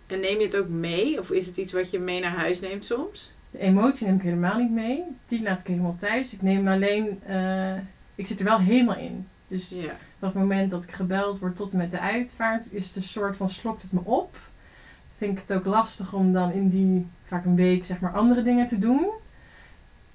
En 0.08 0.20
neem 0.20 0.40
je 0.40 0.46
het 0.46 0.58
ook 0.58 0.68
mee? 0.68 1.20
Of 1.20 1.32
is 1.32 1.46
het 1.46 1.58
iets 1.58 1.74
wat 1.74 1.92
je 1.92 2.00
mee 2.00 2.20
naar 2.20 2.38
huis 2.38 2.60
neemt 2.60 2.86
soms? 2.86 3.32
De 3.52 3.60
emotie 3.60 4.08
neem 4.08 4.16
ik 4.16 4.22
helemaal 4.22 4.58
niet 4.58 4.72
mee. 4.72 5.04
Die 5.26 5.42
laat 5.42 5.60
ik 5.60 5.68
helemaal 5.68 5.96
thuis. 5.96 6.34
Ik 6.34 6.42
neem 6.42 6.68
alleen, 6.68 7.24
eh, 7.24 7.78
ik 8.16 8.26
zit 8.26 8.40
er 8.40 8.46
wel 8.46 8.60
helemaal 8.60 8.96
in. 8.96 9.28
Dus 9.48 9.70
Ja. 9.70 9.96
Het 10.20 10.34
moment 10.34 10.70
dat 10.70 10.84
ik 10.84 10.92
gebeld 10.92 11.40
word 11.40 11.56
tot 11.56 11.72
en 11.72 11.78
met 11.78 11.92
de 11.92 12.00
uitvaart, 12.00 12.74
is 12.74 12.88
het 12.88 12.96
een 12.96 13.02
soort 13.02 13.36
van 13.36 13.50
slokt 13.50 13.82
het 13.82 13.92
me 13.92 14.02
op. 14.04 14.38
Vind 15.16 15.32
ik 15.32 15.40
het 15.40 15.54
ook 15.54 15.66
lastig 15.66 16.14
om 16.14 16.34
dan 16.34 16.52
in 16.52 16.70
die, 16.70 17.08
vaak 17.24 17.46
een 17.46 17.56
week, 17.56 17.86
zeg 17.86 18.00
maar, 18.00 18.14
andere 18.14 18.42
dingen 18.42 18.68
te 18.68 18.78
doen. 18.78 19.10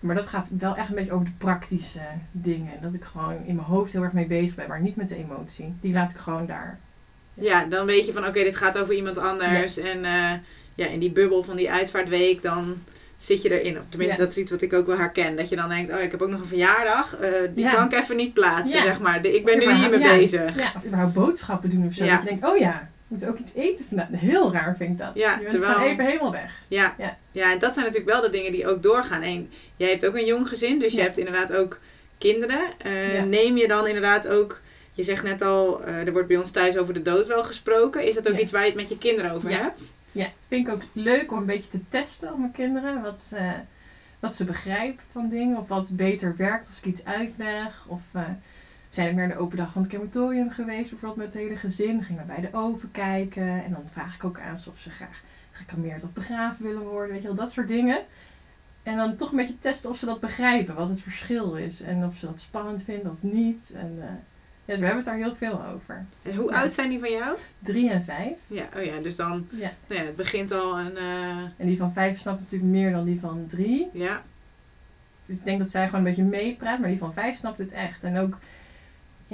Maar 0.07 0.15
dat 0.15 0.27
gaat 0.27 0.51
wel 0.59 0.77
echt 0.77 0.89
een 0.89 0.95
beetje 0.95 1.13
over 1.13 1.25
de 1.25 1.33
praktische 1.39 2.01
dingen. 2.31 2.73
Dat 2.81 2.95
ik 2.95 3.05
gewoon 3.05 3.37
in 3.47 3.55
mijn 3.55 3.67
hoofd 3.67 3.93
heel 3.93 4.03
erg 4.03 4.13
mee 4.13 4.27
bezig 4.27 4.55
ben, 4.55 4.69
maar 4.69 4.81
niet 4.81 4.97
met 4.97 5.09
de 5.09 5.17
emotie. 5.17 5.75
Die 5.81 5.93
laat 5.93 6.11
ik 6.11 6.17
gewoon 6.17 6.47
daar. 6.47 6.79
ja, 7.35 7.65
dan 7.65 7.87
weet 7.87 8.07
je 8.07 8.13
van 8.13 8.27
oké, 8.27 8.43
dit 8.43 8.57
gaat 8.57 8.79
over 8.79 8.95
iemand 8.95 9.19
anders. 9.19 9.79
En 9.79 10.05
eh, 10.05 10.33
ja, 10.75 10.87
in 10.87 10.99
die 10.99 11.11
bubbel 11.13 11.43
van 11.43 11.57
die 11.57 11.71
uitvaartweek, 11.71 12.43
dan 12.43 12.77
zit 13.17 13.43
je 13.43 13.61
erin. 13.61 13.79
Of 13.79 13.85
tenminste, 13.89 14.17
Ja. 14.19 14.23
dat 14.25 14.31
is 14.37 14.43
iets 14.43 14.51
wat 14.51 14.63
ik 14.63 14.73
ook 14.73 14.87
wel 14.87 14.99
herken. 14.99 15.37
Dat 15.37 15.49
je 15.49 15.57
dan 15.57 15.69
denkt, 15.69 15.93
oh, 15.93 16.01
ik 16.01 16.11
heb 16.11 16.23
ook 16.23 16.29
nog 16.31 16.41
een 16.41 16.47
verjaardag. 16.47 17.17
eh, 17.17 17.31
die 17.55 17.65
Ja. 17.65 17.75
kan 17.75 17.85
ik 17.85 17.93
even 17.93 18.17
niet 18.17 18.35
plaatsen, 18.35 18.83
zeg 18.83 19.01
maar. 19.01 19.23
De- 19.23 19.37
ik 19.37 19.45
ben 19.45 19.59
nu 19.59 19.73
hiermee 19.75 19.99
bezig. 20.19 20.57
Ja, 20.57 20.73
of 20.77 20.85
überhaupt 20.85 21.13
boodschappen 21.15 21.71
doen 21.71 21.87
of 21.87 21.93
zo. 21.95 22.07
Dat 22.07 22.21
je 22.23 22.27
denkt, 22.29 22.47
oh 22.49 22.57
ja, 22.57 22.89
we 23.15 23.21
moeten 23.21 23.29
ook 23.29 23.39
iets 23.39 23.55
eten 23.69 23.85
vandaag. 23.85 24.09
Heel 24.21 24.53
raar 24.53 24.77
vind 24.77 24.91
ik 24.91 24.99
dat. 24.99 25.11
Ja, 25.15 25.33
je 25.33 25.39
bent 25.39 25.51
terwijl- 25.51 25.73
gewoon 25.75 25.89
even 25.91 26.05
helemaal 26.05 26.33
weg. 26.33 26.63
Ja. 26.69 26.95
Ja. 26.99 27.17
Ja. 27.33 27.53
en 27.53 27.59
dat 27.59 27.73
zijn 27.75 27.85
natuurlijk 27.87 28.13
wel 28.13 28.21
de 28.23 28.31
dingen 28.31 28.53
die 28.53 28.69
ook 28.69 28.83
doorgaan. 28.83 29.23
En 29.23 29.51
jij 29.77 29.89
hebt 29.89 30.07
ook 30.07 30.15
een 30.15 30.25
jong 30.27 30.49
gezin, 30.49 30.79
dus 30.79 30.93
je 30.93 31.01
hebt 31.01 31.19
inderdaad 31.19 31.53
ook 31.53 31.79
kinderen. 32.19 32.61
Eh, 32.79 33.15
Ja. 33.15 33.23
Neem 33.25 33.57
je 33.57 33.69
dan 33.69 33.87
inderdaad 33.87 34.29
ook, 34.29 34.61
je 34.93 35.03
zegt 35.05 35.23
net 35.23 35.43
al, 35.43 35.83
eh, 35.85 36.07
er 36.07 36.13
wordt 36.13 36.29
bij 36.29 36.37
ons 36.37 36.51
thuis 36.51 36.77
over 36.77 36.95
de 36.95 37.03
dood 37.03 37.27
wel 37.27 37.45
gesproken. 37.45 38.07
Is 38.07 38.15
dat 38.15 38.29
ook 38.29 38.39
iets 38.39 38.53
waar 38.53 38.61
je 38.63 38.67
het 38.71 38.77
met 38.77 38.89
je 38.89 38.99
kinderen 38.99 39.31
over 39.31 39.51
hebt? 39.51 39.83
Ja, 40.13 40.31
vind 40.49 40.67
ik 40.67 40.73
ook 40.73 40.83
leuk 40.93 41.33
om 41.33 41.39
een 41.39 41.47
beetje 41.47 41.69
te 41.71 41.89
testen 41.89 42.33
op 42.33 42.39
mijn 42.39 42.53
kinderen. 42.53 43.03
Wat 43.03 43.21
ze, 43.21 43.39
wat 44.21 44.35
ze 44.35 44.45
begrijpen 44.45 45.05
van 45.13 45.29
dingen. 45.29 45.57
Of 45.59 45.69
wat 45.69 45.89
beter 45.91 46.35
werkt 46.37 46.67
als 46.67 46.79
ik 46.79 46.85
iets 46.85 47.05
uitleg. 47.05 47.85
Of 47.89 48.01
eh, 48.13 48.23
zijn 48.95 49.09
ik 49.09 49.15
naar 49.15 49.29
de 49.29 49.37
open 49.39 49.57
dag 49.57 49.73
van 49.73 49.83
het 49.83 49.91
crematorium 49.91 50.51
geweest. 50.51 50.91
Bijvoorbeeld 50.91 51.17
met 51.25 51.33
het 51.35 51.43
hele 51.43 51.57
gezin. 51.57 52.03
Gingen 52.03 52.27
we 52.27 52.33
bij 52.33 52.41
de 52.51 52.57
oven 52.57 52.91
kijken. 52.91 53.65
En 53.65 53.71
dan 53.71 53.85
vraag 53.93 54.15
ik 54.15 54.25
ook 54.25 54.39
aan 54.41 54.59
ze 54.59 54.69
of 54.71 54.79
ze 54.79 54.91
graag 54.91 55.23
gecremeerd 55.51 56.05
of 56.05 56.13
begraven 56.13 56.65
willen 56.65 56.83
worden. 56.83 57.11
Weet 57.13 57.21
je 57.21 57.27
wel, 57.27 57.37
dat 57.37 57.53
soort 57.53 57.69
dingen. 57.69 57.99
En 58.83 58.97
dan 58.97 59.17
toch 59.17 59.31
een 59.31 59.37
beetje 59.37 59.59
testen 59.59 59.91
of 59.91 59.97
ze 59.97 60.07
dat 60.07 60.21
begrijpen. 60.21 60.75
Wat 60.75 60.89
het 60.89 61.01
verschil 61.01 61.57
is. 61.57 61.81
En 61.81 62.05
of 62.05 62.17
ze 62.17 62.27
dat 62.27 62.41
spannend 62.41 62.83
vinden 62.83 63.11
of 63.11 63.17
niet. 63.21 63.73
En 63.77 63.95
eh, 64.01 64.05
ja, 64.65 64.73
dus 64.73 64.79
we 64.79 64.85
hebben 64.87 64.97
het 64.97 65.05
daar 65.05 65.17
heel 65.25 65.35
veel 65.37 65.65
over. 65.65 66.05
En 66.23 66.35
hoe 66.37 66.51
Ja. 66.51 66.61
oud 66.61 66.73
zijn 66.73 66.89
die 66.89 66.99
van 66.99 67.11
jou? 67.11 67.37
Drie 67.59 67.91
en 67.91 68.03
vijf. 68.03 68.39
Ja, 68.47 68.65
oh 68.77 68.85
ja, 68.85 68.99
dus 68.99 69.17
dan, 69.17 69.47
Ja. 69.51 69.73
nou 69.87 70.01
ja, 70.01 70.07
het 70.07 70.17
begint 70.17 70.53
al 70.53 70.79
een, 70.79 70.97
eh, 70.97 71.29
En 71.57 71.67
die 71.67 71.77
van 71.77 71.93
vijf 71.93 72.19
snapt 72.19 72.41
natuurlijk 72.41 72.71
meer 72.73 72.93
dan 72.93 73.05
die 73.05 73.21
van 73.21 73.45
drie. 73.47 73.89
ja, 73.93 74.23
Dus 75.27 75.37
ik 75.37 75.45
denk 75.45 75.59
dat 75.59 75.69
zij 75.69 75.85
gewoon 75.85 76.01
een 76.01 76.07
beetje 76.07 76.23
meepraat, 76.23 76.79
maar 76.79 76.89
die 76.89 76.99
van 76.99 77.13
vijf 77.13 77.37
snapt 77.37 77.59
het 77.59 77.73
echt. 77.73 78.03
En 78.03 78.19
ook, 78.19 78.39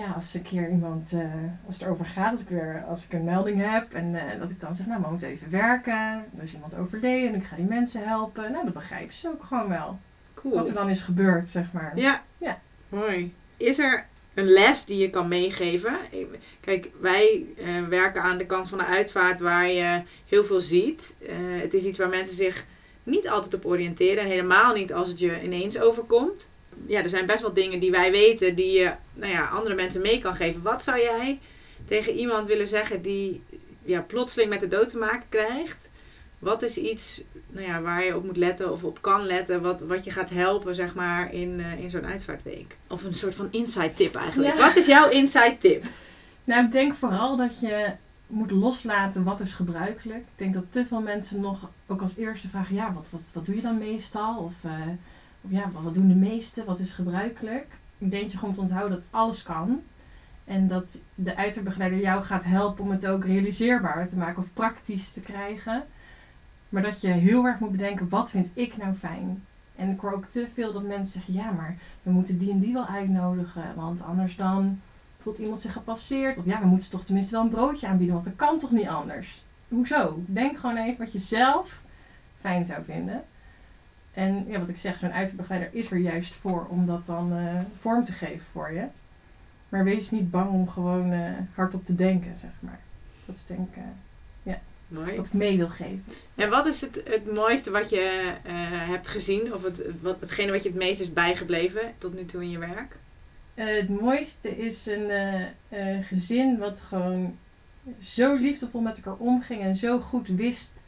ja, 0.00 0.12
als 0.12 0.34
een 0.34 0.42
keer 0.42 0.70
iemand, 0.70 1.12
eh, 1.12 1.44
als 1.66 1.74
het 1.74 1.82
erover 1.82 2.04
gaat, 2.04 2.30
als 2.30 2.40
ik 2.40 2.48
weer, 2.48 2.84
als 2.88 3.04
ik 3.04 3.12
een 3.12 3.24
melding 3.24 3.70
heb 3.70 3.92
en 3.92 4.14
eh, 4.14 4.40
dat 4.40 4.50
ik 4.50 4.60
dan 4.60 4.74
zeg, 4.74 4.86
nou, 4.86 5.02
we 5.02 5.08
moeten 5.08 5.28
even 5.28 5.50
werken. 5.50 6.24
Er 6.36 6.42
is 6.42 6.52
iemand 6.52 6.76
overleden 6.76 7.28
en 7.28 7.34
ik 7.34 7.44
ga 7.44 7.56
die 7.56 7.64
mensen 7.64 8.02
helpen. 8.06 8.52
Nou, 8.52 8.64
dat 8.64 8.74
begrijpen 8.74 9.14
ze 9.14 9.28
ook 9.28 9.42
gewoon 9.42 9.68
wel. 9.68 9.98
cool. 10.34 10.54
Wat 10.54 10.68
er 10.68 10.74
dan 10.74 10.88
is 10.90 11.00
gebeurd, 11.00 11.48
zeg 11.48 11.72
maar. 11.72 11.92
Ja. 11.96 12.22
Ja. 12.38 12.60
Mooi. 12.88 13.34
Is 13.56 13.78
er 13.78 14.06
een 14.34 14.46
les 14.46 14.84
die 14.84 14.98
je 14.98 15.10
kan 15.10 15.28
meegeven? 15.28 15.98
Kijk, 16.60 16.90
wij 17.00 17.46
eh, 17.58 17.88
werken 17.88 18.22
aan 18.22 18.38
de 18.38 18.46
kant 18.46 18.68
van 18.68 18.78
de 18.78 18.86
uitvaart 18.86 19.40
waar 19.40 19.68
je 19.68 20.02
heel 20.26 20.44
veel 20.44 20.60
ziet. 20.60 21.16
Het 21.60 21.74
is 21.74 21.84
iets 21.84 21.98
waar 21.98 22.08
mensen 22.08 22.36
zich 22.36 22.64
niet 23.02 23.28
altijd 23.28 23.54
op 23.54 23.66
oriënteren. 23.66 24.22
En 24.22 24.30
helemaal 24.30 24.74
niet 24.74 24.92
als 24.92 25.08
het 25.08 25.18
je 25.18 25.42
ineens 25.42 25.80
overkomt. 25.80 26.48
Ja, 26.90 27.02
er 27.02 27.08
zijn 27.08 27.26
best 27.26 27.40
wel 27.40 27.52
dingen 27.52 27.80
die 27.80 27.90
wij 27.90 28.10
weten 28.10 28.54
die 28.54 28.80
je 28.80 28.92
nou 29.12 29.32
ja, 29.32 29.46
andere 29.46 29.74
mensen 29.74 30.02
mee 30.02 30.20
kan 30.20 30.36
geven. 30.36 30.62
Wat 30.62 30.84
zou 30.84 30.98
jij 30.98 31.38
tegen 31.84 32.14
iemand 32.14 32.46
willen 32.46 32.66
zeggen 32.66 33.02
die 33.02 33.42
ja, 33.82 34.00
plotseling 34.00 34.50
met 34.50 34.60
de 34.60 34.68
dood 34.68 34.88
te 34.88 34.98
maken 34.98 35.28
krijgt? 35.28 35.88
Wat 36.38 36.62
is 36.62 36.76
iets 36.76 37.22
nou 37.50 37.66
ja, 37.66 37.80
waar 37.80 38.04
je 38.04 38.16
op 38.16 38.24
moet 38.24 38.36
letten 38.36 38.72
of 38.72 38.84
op 38.84 39.02
kan 39.02 39.26
letten, 39.26 39.62
wat, 39.62 39.80
wat 39.80 40.04
je 40.04 40.10
gaat 40.10 40.30
helpen 40.30 40.74
zeg 40.74 40.94
maar, 40.94 41.34
in, 41.34 41.60
eh, 41.60 41.82
in 41.82 41.90
zo'n 41.90 42.06
uitvaartweek? 42.06 42.76
Of 42.88 43.04
een 43.04 43.14
soort 43.14 43.34
van 43.34 43.48
inside 43.50 43.94
tip 43.94 44.14
eigenlijk. 44.14 44.54
Ja. 44.54 44.66
Wat 44.66 44.76
is 44.76 44.86
jouw 44.86 45.10
inside 45.10 45.56
tip? 45.58 45.84
Nou, 46.44 46.64
ik 46.64 46.70
denk 46.70 46.92
vooral 46.92 47.36
dat 47.36 47.60
je 47.60 47.90
moet 48.26 48.50
loslaten 48.50 49.24
wat 49.24 49.40
is 49.40 49.52
gebruikelijk. 49.52 50.20
Ik 50.20 50.38
denk 50.38 50.54
dat 50.54 50.64
te 50.68 50.86
veel 50.86 51.00
mensen 51.00 51.40
nog 51.40 51.70
ook 51.86 52.00
als 52.00 52.16
eerste 52.16 52.48
vragen, 52.48 52.74
ja, 52.74 52.92
wat, 52.92 53.10
wat, 53.10 53.30
wat 53.34 53.46
doe 53.46 53.54
je 53.54 53.62
dan 53.62 53.78
meestal? 53.78 54.36
Of, 54.36 54.52
eh, 54.62 54.70
ja, 55.40 55.70
wat 55.70 55.94
doen 55.94 56.08
de 56.08 56.14
meesten? 56.14 56.64
Wat 56.64 56.78
is 56.78 56.90
gebruikelijk? 56.90 57.66
Ik 57.98 58.10
denk 58.10 58.30
je 58.30 58.38
gewoon 58.38 58.50
moet 58.50 58.64
onthouden 58.64 58.96
dat 58.98 59.06
alles 59.10 59.42
kan. 59.42 59.82
En 60.44 60.66
dat 60.66 60.98
de 61.14 61.36
uitvaartbegeleider 61.36 62.00
jou 62.00 62.22
gaat 62.22 62.44
helpen 62.44 62.84
om 62.84 62.90
het 62.90 63.06
ook 63.06 63.24
realiseerbaar 63.24 64.06
te 64.06 64.16
maken 64.16 64.42
of 64.42 64.52
praktisch 64.52 65.10
te 65.10 65.20
krijgen. 65.20 65.84
Maar 66.68 66.82
dat 66.82 67.00
je 67.00 67.08
heel 67.08 67.44
erg 67.44 67.60
moet 67.60 67.70
bedenken, 67.70 68.08
wat 68.08 68.30
vind 68.30 68.50
ik 68.54 68.76
nou 68.76 68.94
fijn? 68.94 69.44
En 69.76 69.90
ik 69.90 70.00
hoor 70.00 70.12
ook 70.12 70.24
te 70.24 70.48
veel 70.54 70.72
dat 70.72 70.82
mensen 70.82 71.12
zeggen, 71.12 71.34
ja, 71.34 71.50
maar 71.50 71.76
we 72.02 72.10
moeten 72.10 72.38
die 72.38 72.50
en 72.50 72.58
die 72.58 72.72
wel 72.72 72.86
uitnodigen. 72.86 73.74
Want 73.74 74.02
anders 74.02 74.36
dan 74.36 74.80
voelt 75.18 75.38
iemand 75.38 75.58
zich 75.58 75.72
gepasseerd. 75.72 76.38
Of 76.38 76.44
ja, 76.44 76.60
we 76.60 76.66
moeten 76.66 76.90
toch 76.90 77.04
tenminste 77.04 77.32
wel 77.32 77.42
een 77.42 77.50
broodje 77.50 77.86
aanbieden, 77.86 78.14
want 78.14 78.26
dat 78.26 78.36
kan 78.36 78.58
toch 78.58 78.70
niet 78.70 78.88
anders? 78.88 79.44
Hoezo? 79.68 80.22
Denk 80.26 80.58
gewoon 80.58 80.76
even 80.76 80.98
wat 80.98 81.12
je 81.12 81.18
zelf 81.18 81.82
fijn 82.36 82.64
zou 82.64 82.84
vinden. 82.84 83.24
En 84.12 84.44
ja, 84.48 84.58
wat 84.58 84.68
ik 84.68 84.76
zeg, 84.76 84.98
zo'n 84.98 85.12
uitbegeleider 85.12 85.68
is 85.72 85.90
er 85.90 85.96
juist 85.98 86.34
voor 86.34 86.66
om 86.68 86.86
dat 86.86 87.06
dan 87.06 87.32
eh, 87.36 87.60
vorm 87.80 88.04
te 88.04 88.12
geven 88.12 88.46
voor 88.52 88.72
je. 88.72 88.84
Maar 89.68 89.84
wees 89.84 90.10
niet 90.10 90.30
bang 90.30 90.50
om 90.50 90.68
gewoon 90.68 91.12
eh, 91.12 91.30
hardop 91.54 91.84
te 91.84 91.94
denken, 91.94 92.38
zeg 92.38 92.50
maar. 92.60 92.80
Dat 93.24 93.36
is 93.36 93.44
denk 93.44 93.68
ik... 93.68 93.76
eh, 93.76 93.82
Mooi. 94.88 95.16
Wat 95.16 95.26
ik 95.26 95.32
mee 95.32 95.56
wil 95.56 95.68
geven. 95.68 96.04
En 96.34 96.50
wat 96.50 96.66
is 96.66 96.80
het, 96.80 97.00
het 97.04 97.32
mooiste 97.32 97.70
wat 97.70 97.90
je 97.90 98.32
hebt 98.90 99.08
gezien? 99.08 99.54
Of 99.54 99.62
het, 99.62 99.82
wat, 100.00 100.20
hetgene 100.20 100.52
wat 100.52 100.62
je 100.62 100.68
het 100.68 100.78
meest 100.78 101.00
is 101.00 101.12
bijgebleven 101.12 101.92
tot 101.98 102.14
nu 102.14 102.24
toe 102.24 102.42
in 102.42 102.50
je 102.50 102.58
werk? 102.58 102.96
Het 103.54 103.88
mooiste 104.00 104.58
is 104.58 104.86
een 104.86 105.10
gezin 106.02 106.58
wat 106.58 106.80
gewoon 106.80 107.36
zo 108.00 108.34
liefdevol 108.34 108.80
met 108.80 108.96
elkaar 108.96 109.14
omging 109.18 109.62
en 109.62 109.74
zo 109.74 109.98
goed 110.00 110.28
wist 110.28 110.80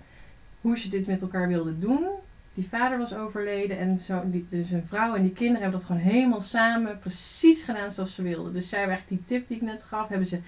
hoe 0.60 0.78
ze 0.78 0.88
dit 0.88 1.06
met 1.06 1.20
elkaar 1.22 1.48
wilden 1.48 1.80
doen. 1.80 2.08
Die 2.54 2.68
vader 2.68 2.98
was 2.98 3.14
overleden 3.14 3.78
en 3.78 3.98
zo, 3.98 4.22
dus 4.48 4.70
een 4.70 4.84
vrouw 4.84 5.14
en 5.14 5.22
die 5.22 5.32
kinderen 5.32 5.62
hebben 5.62 5.78
dat 5.78 5.88
gewoon 5.88 6.02
helemaal 6.02 6.40
samen 6.40 6.98
precies 6.98 7.62
gedaan 7.62 7.90
zoals 7.90 8.14
ze 8.14 8.22
wilden. 8.22 8.52
Dus 8.52 8.68
zij 8.68 8.78
hebben 8.78 8.96
echt 8.96 9.08
die 9.08 9.24
tip 9.24 9.46
die 9.46 9.56
ik 9.56 9.62
net 9.62 9.82
gaf, 9.82 10.08
hebben 10.08 10.26
ze, 10.26 10.40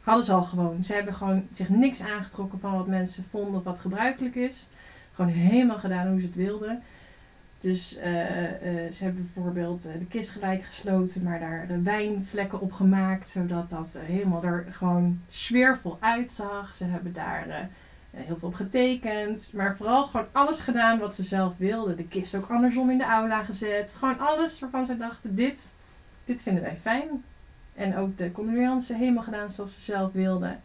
hadden 0.00 0.24
ze 0.24 0.32
al 0.32 0.42
gewoon. 0.42 0.84
Ze 0.84 0.92
hebben 0.92 1.14
gewoon 1.14 1.46
zich 1.52 1.68
niks 1.68 2.00
aangetrokken 2.00 2.60
van 2.60 2.76
wat 2.76 2.86
mensen 2.86 3.24
vonden 3.30 3.54
of 3.54 3.64
wat 3.64 3.78
gebruikelijk 3.78 4.34
is. 4.34 4.66
Gewoon 5.12 5.30
helemaal 5.30 5.78
gedaan 5.78 6.08
hoe 6.08 6.20
ze 6.20 6.26
het 6.26 6.34
wilden. 6.34 6.82
Dus 7.62 7.96
eh, 7.96 8.84
eh, 8.84 8.90
ze 8.90 9.04
hebben 9.04 9.30
bijvoorbeeld 9.34 9.86
eh, 9.86 9.92
de 9.98 10.06
kist 10.06 10.30
gelijk 10.30 10.62
gesloten, 10.62 11.22
maar 11.22 11.40
daar 11.40 11.82
wijnvlekken 11.82 12.60
op 12.60 12.72
gemaakt, 12.72 13.28
zodat 13.28 13.68
dat 13.68 13.98
helemaal 14.00 14.44
er 14.44 14.66
gewoon 14.70 15.20
sfeervol 15.28 15.96
uitzag. 16.00 16.74
Ze 16.74 16.84
hebben 16.84 17.12
daar 17.12 17.68
heel 18.16 18.36
veel 18.36 18.48
op 18.48 18.54
getekend, 18.54 19.52
maar 19.54 19.76
vooral 19.76 20.04
gewoon 20.04 20.26
alles 20.32 20.58
gedaan 20.58 20.98
wat 20.98 21.14
ze 21.14 21.22
zelf 21.22 21.56
wilden. 21.56 21.96
De 21.96 22.08
kist 22.08 22.34
ook 22.34 22.50
andersom 22.50 22.90
in 22.90 22.98
de 22.98 23.04
aula 23.04 23.42
gezet. 23.42 23.96
Gewoon 23.98 24.18
alles 24.18 24.60
waarvan 24.60 24.86
ze 24.86 24.96
dachten, 24.96 25.34
dit, 25.34 25.74
dit 26.24 26.42
vinden 26.42 26.62
wij 26.62 26.76
fijn. 26.76 27.24
En 27.74 27.96
ook 27.96 28.16
de 28.16 28.32
condoleances 28.32 28.96
helemaal 28.96 29.22
gedaan 29.22 29.50
zoals 29.50 29.74
ze 29.74 29.80
zelf 29.80 30.12
wilden. 30.12 30.62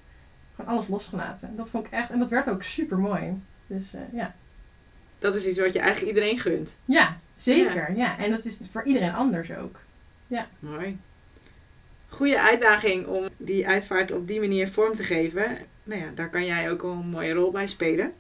Gewoon 0.56 0.72
alles 0.72 0.88
losgelaten. 0.88 1.56
Dat 1.56 1.70
vond 1.70 1.86
ik 1.86 1.92
echt, 1.92 2.12
en 2.12 2.20
dat 2.20 2.30
werd 2.30 2.50
ook 2.50 2.64
super 2.64 2.98
mooi. 2.98 3.42
Dus 3.68 3.94
eh, 3.94 4.02
ja. 4.12 4.36
Dat 5.20 5.36
is 5.36 5.46
iets 5.46 5.60
wat 5.60 5.74
je 5.74 5.80
eigenlijk 5.80 6.16
iedereen 6.16 6.40
gunt. 6.40 6.78
Ja, 6.86 7.18
zeker. 7.34 7.96
Ja. 7.96 8.18
En 8.18 8.32
dat 8.32 8.46
is 8.46 8.60
voor 8.72 8.84
iedereen 8.84 9.14
anders 9.14 9.52
ook. 9.52 9.80
Mooi. 10.60 10.98
Goede 12.10 12.42
uitdaging 12.42 13.06
om 13.06 13.28
die 13.38 13.68
uitvaart 13.68 14.12
op 14.12 14.28
die 14.28 14.40
manier 14.40 14.70
vorm 14.70 14.96
te 14.96 15.04
geven. 15.04 15.58
Nou 15.88 16.02
ja, 16.02 16.12
daar 16.16 16.30
kan 16.30 16.46
jij 16.46 16.72
ook 16.72 16.82
wel 16.82 16.92
een 16.92 17.10
mooie 17.10 17.34
rol 17.34 17.52
bij 17.52 17.68
spelen. 17.68 18.14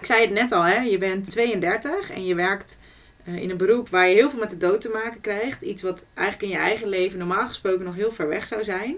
Ik 0.00 0.06
zei 0.06 0.20
het 0.20 0.30
net 0.30 0.52
al, 0.52 0.62
hè? 0.62 0.80
je 0.80 0.98
bent 0.98 1.30
32 1.30 2.10
en 2.10 2.24
je 2.24 2.34
werkt 2.34 2.76
eh, 3.24 3.36
in 3.36 3.50
een 3.50 3.56
beroep 3.56 3.88
waar 3.88 4.08
je 4.08 4.14
heel 4.14 4.30
veel 4.30 4.38
met 4.38 4.50
de 4.50 4.58
dood 4.58 4.80
te 4.80 4.88
maken 4.88 5.20
krijgt. 5.20 5.62
Iets 5.62 5.82
wat 5.82 6.04
eigenlijk 6.14 6.52
in 6.52 6.58
je 6.58 6.64
eigen 6.64 6.88
leven 6.88 7.18
normaal 7.18 7.46
gesproken 7.46 7.84
nog 7.84 7.94
heel 7.94 8.12
ver 8.12 8.28
weg 8.28 8.46
zou 8.46 8.64
zijn. 8.64 8.96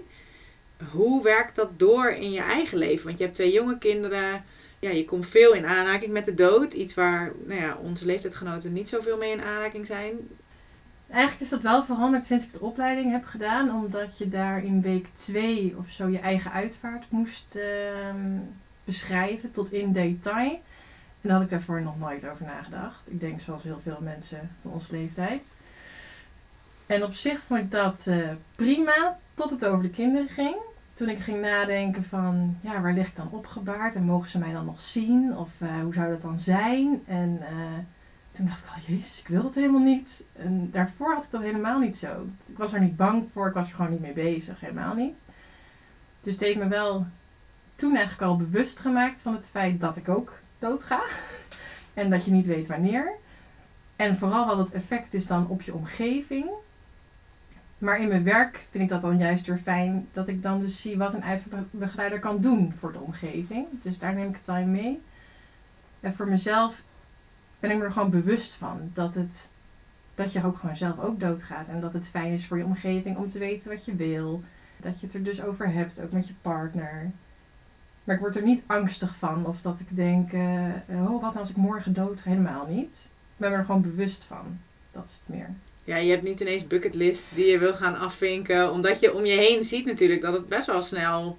Hoe 0.91 1.23
werkt 1.23 1.55
dat 1.55 1.79
door 1.79 2.09
in 2.09 2.31
je 2.31 2.41
eigen 2.41 2.77
leven? 2.77 3.05
Want 3.05 3.17
je 3.17 3.23
hebt 3.23 3.35
twee 3.35 3.51
jonge 3.51 3.77
kinderen. 3.77 4.43
Ja, 4.79 4.89
je 4.89 5.05
komt 5.05 5.27
veel 5.27 5.53
in 5.53 5.65
aanraking 5.65 6.11
met 6.11 6.25
de 6.25 6.33
dood. 6.33 6.73
Iets 6.73 6.93
waar 6.93 7.31
nou 7.45 7.61
ja, 7.61 7.77
onze 7.83 8.05
leeftijdgenoten 8.05 8.73
niet 8.73 8.89
zoveel 8.89 9.17
mee 9.17 9.31
in 9.31 9.41
aanraking 9.41 9.87
zijn. 9.87 10.17
Eigenlijk 11.09 11.41
is 11.41 11.49
dat 11.49 11.61
wel 11.61 11.83
veranderd 11.83 12.23
sinds 12.23 12.43
ik 12.43 12.53
de 12.53 12.61
opleiding 12.61 13.11
heb 13.11 13.25
gedaan. 13.25 13.71
Omdat 13.71 14.17
je 14.17 14.29
daar 14.29 14.63
in 14.63 14.81
week 14.81 15.07
2 15.13 15.75
of 15.77 15.89
zo 15.89 16.07
je 16.07 16.19
eigen 16.19 16.51
uitvaart 16.51 17.05
moest 17.09 17.55
ehm, 17.55 18.37
beschrijven 18.83 19.51
tot 19.51 19.71
in 19.71 19.91
detail. 19.91 20.51
En 21.21 21.27
daar 21.27 21.33
had 21.33 21.41
ik 21.41 21.49
daarvoor 21.49 21.81
nog 21.81 21.99
nooit 21.99 22.29
over 22.29 22.45
nagedacht. 22.45 23.11
Ik 23.11 23.19
denk 23.19 23.39
zoals 23.39 23.63
heel 23.63 23.79
veel 23.79 23.99
mensen 24.01 24.49
van 24.61 24.71
onze 24.71 24.91
leeftijd. 24.91 25.53
En 26.85 27.03
op 27.03 27.13
zich 27.13 27.39
vond 27.39 27.59
ik 27.59 27.71
dat 27.71 28.07
eh, 28.07 28.29
prima, 28.55 29.19
tot 29.33 29.49
het 29.49 29.65
over 29.65 29.83
de 29.83 29.89
kinderen 29.89 30.27
ging. 30.27 30.55
Toen 30.93 31.09
ik 31.09 31.19
ging 31.19 31.41
nadenken 31.41 32.03
van, 32.03 32.57
ja, 32.61 32.81
waar 32.81 32.93
lig 32.93 33.07
ik 33.07 33.15
dan 33.15 33.31
opgebaard? 33.31 33.95
En 33.95 34.03
mogen 34.03 34.29
ze 34.29 34.37
mij 34.37 34.51
dan 34.51 34.65
nog 34.65 34.79
zien? 34.79 35.37
Of 35.37 35.61
eh, 35.61 35.79
hoe 35.81 35.93
zou 35.93 36.09
dat 36.09 36.21
dan 36.21 36.39
zijn? 36.39 37.03
En 37.07 37.39
eh, 37.41 37.55
toen 38.31 38.45
dacht 38.45 38.65
ik, 38.65 38.71
oh 38.77 38.87
jezus, 38.87 39.19
ik 39.19 39.27
wil 39.27 39.41
dat 39.41 39.55
helemaal 39.55 39.81
niet. 39.81 40.23
En 40.33 40.71
daarvoor 40.71 41.13
had 41.13 41.23
ik 41.23 41.29
dat 41.29 41.41
helemaal 41.41 41.79
niet 41.79 41.95
zo. 41.95 42.27
Ik 42.45 42.57
was 42.57 42.73
er 42.73 42.79
niet 42.79 42.95
bang 42.95 43.27
voor, 43.33 43.47
ik 43.47 43.53
was 43.53 43.69
er 43.69 43.75
gewoon 43.75 43.91
niet 43.91 43.99
mee 43.99 44.13
bezig, 44.13 44.59
helemaal 44.59 44.95
niet. 44.95 45.23
Dus 46.21 46.33
het 46.33 46.41
heeft 46.41 46.57
me 46.57 46.67
wel 46.67 47.05
toen 47.75 47.95
eigenlijk 47.95 48.21
al 48.21 48.35
bewust 48.35 48.79
gemaakt 48.79 49.21
van 49.21 49.33
het 49.33 49.49
feit 49.49 49.79
dat 49.79 49.97
ik 49.97 50.09
ook 50.09 50.33
doodga. 50.59 51.01
En 51.93 52.09
dat 52.09 52.25
je 52.25 52.31
niet 52.31 52.45
weet 52.45 52.67
wanneer. 52.67 53.11
En 53.95 54.17
vooral 54.17 54.45
wat 54.45 54.57
het 54.57 54.71
effect 54.71 55.13
is 55.13 55.25
dan 55.25 55.47
op 55.47 55.61
je 55.61 55.73
omgeving. 55.73 56.49
Maar 57.77 57.99
in 57.99 58.07
mijn 58.07 58.23
werk 58.23 58.67
vind 58.69 58.83
ik 58.83 58.89
dat 58.89 59.01
dan 59.01 59.17
juist 59.17 59.45
weer 59.45 59.57
fijn 59.57 60.07
dat 60.11 60.27
ik 60.27 60.41
dan 60.41 60.59
dus 60.59 60.81
zie 60.81 60.97
wat 60.97 61.13
een 61.13 61.23
uitbegeleider 61.23 62.19
kan 62.19 62.41
doen 62.41 62.73
voor 62.79 62.91
de 62.91 62.99
omgeving. 62.99 63.67
Dus 63.81 63.99
daar 63.99 64.13
neem 64.13 64.29
ik 64.29 64.35
het 64.35 64.45
wel 64.45 64.55
in 64.55 64.71
mee. 64.71 65.01
En 65.99 66.13
voor 66.13 66.27
mezelf 66.27 66.83
ben 67.59 67.71
ik 67.71 67.77
me 67.77 67.83
er 67.83 67.91
gewoon 67.91 68.09
bewust 68.09 68.55
van 68.55 68.89
dat, 68.93 69.13
het, 69.13 69.49
dat 70.15 70.31
je 70.31 70.45
ook 70.45 70.57
gewoon 70.57 70.75
zelf 70.75 70.99
ook 70.99 71.19
doodgaat. 71.19 71.67
En 71.67 71.79
dat 71.79 71.93
het 71.93 72.09
fijn 72.09 72.31
is 72.31 72.45
voor 72.47 72.57
je 72.57 72.65
omgeving 72.65 73.17
om 73.17 73.27
te 73.27 73.39
weten 73.39 73.69
wat 73.69 73.85
je 73.85 73.95
wil. 73.95 74.43
Dat 74.77 74.99
je 74.99 75.05
het 75.05 75.15
er 75.15 75.23
dus 75.23 75.43
over 75.43 75.71
hebt, 75.71 76.01
ook 76.01 76.11
met 76.11 76.27
je 76.27 76.33
partner. 76.41 77.11
Maar 78.03 78.15
ik 78.15 78.21
word 78.21 78.35
er 78.35 78.43
niet 78.43 78.61
angstig 78.65 79.15
van 79.15 79.45
of 79.45 79.61
dat 79.61 79.79
ik 79.79 79.95
denk, 79.95 80.33
eh, 80.33 80.73
oh 80.89 81.11
wat 81.11 81.21
nou 81.21 81.37
als 81.37 81.49
ik 81.49 81.55
morgen 81.55 81.93
dood 81.93 82.21
ga? 82.21 82.29
Helemaal 82.29 82.67
niet. 82.67 83.09
Ik 83.11 83.37
ben 83.37 83.51
me 83.51 83.57
er 83.57 83.65
gewoon 83.65 83.81
bewust 83.81 84.23
van. 84.23 84.59
Dat 84.91 85.07
is 85.07 85.21
het 85.25 85.35
meer. 85.35 85.49
Ja, 85.83 85.95
je 85.95 86.09
hebt 86.11 86.23
niet 86.23 86.39
ineens 86.39 86.67
bucketlists 86.67 87.33
die 87.33 87.45
je 87.45 87.57
wil 87.57 87.73
gaan 87.73 87.97
afvinken. 87.97 88.71
Omdat 88.71 88.99
je 88.99 89.13
om 89.13 89.25
je 89.25 89.37
heen 89.37 89.63
ziet 89.63 89.85
natuurlijk 89.85 90.21
dat 90.21 90.33
het 90.33 90.47
best 90.47 90.67
wel 90.67 90.81
snel... 90.81 91.37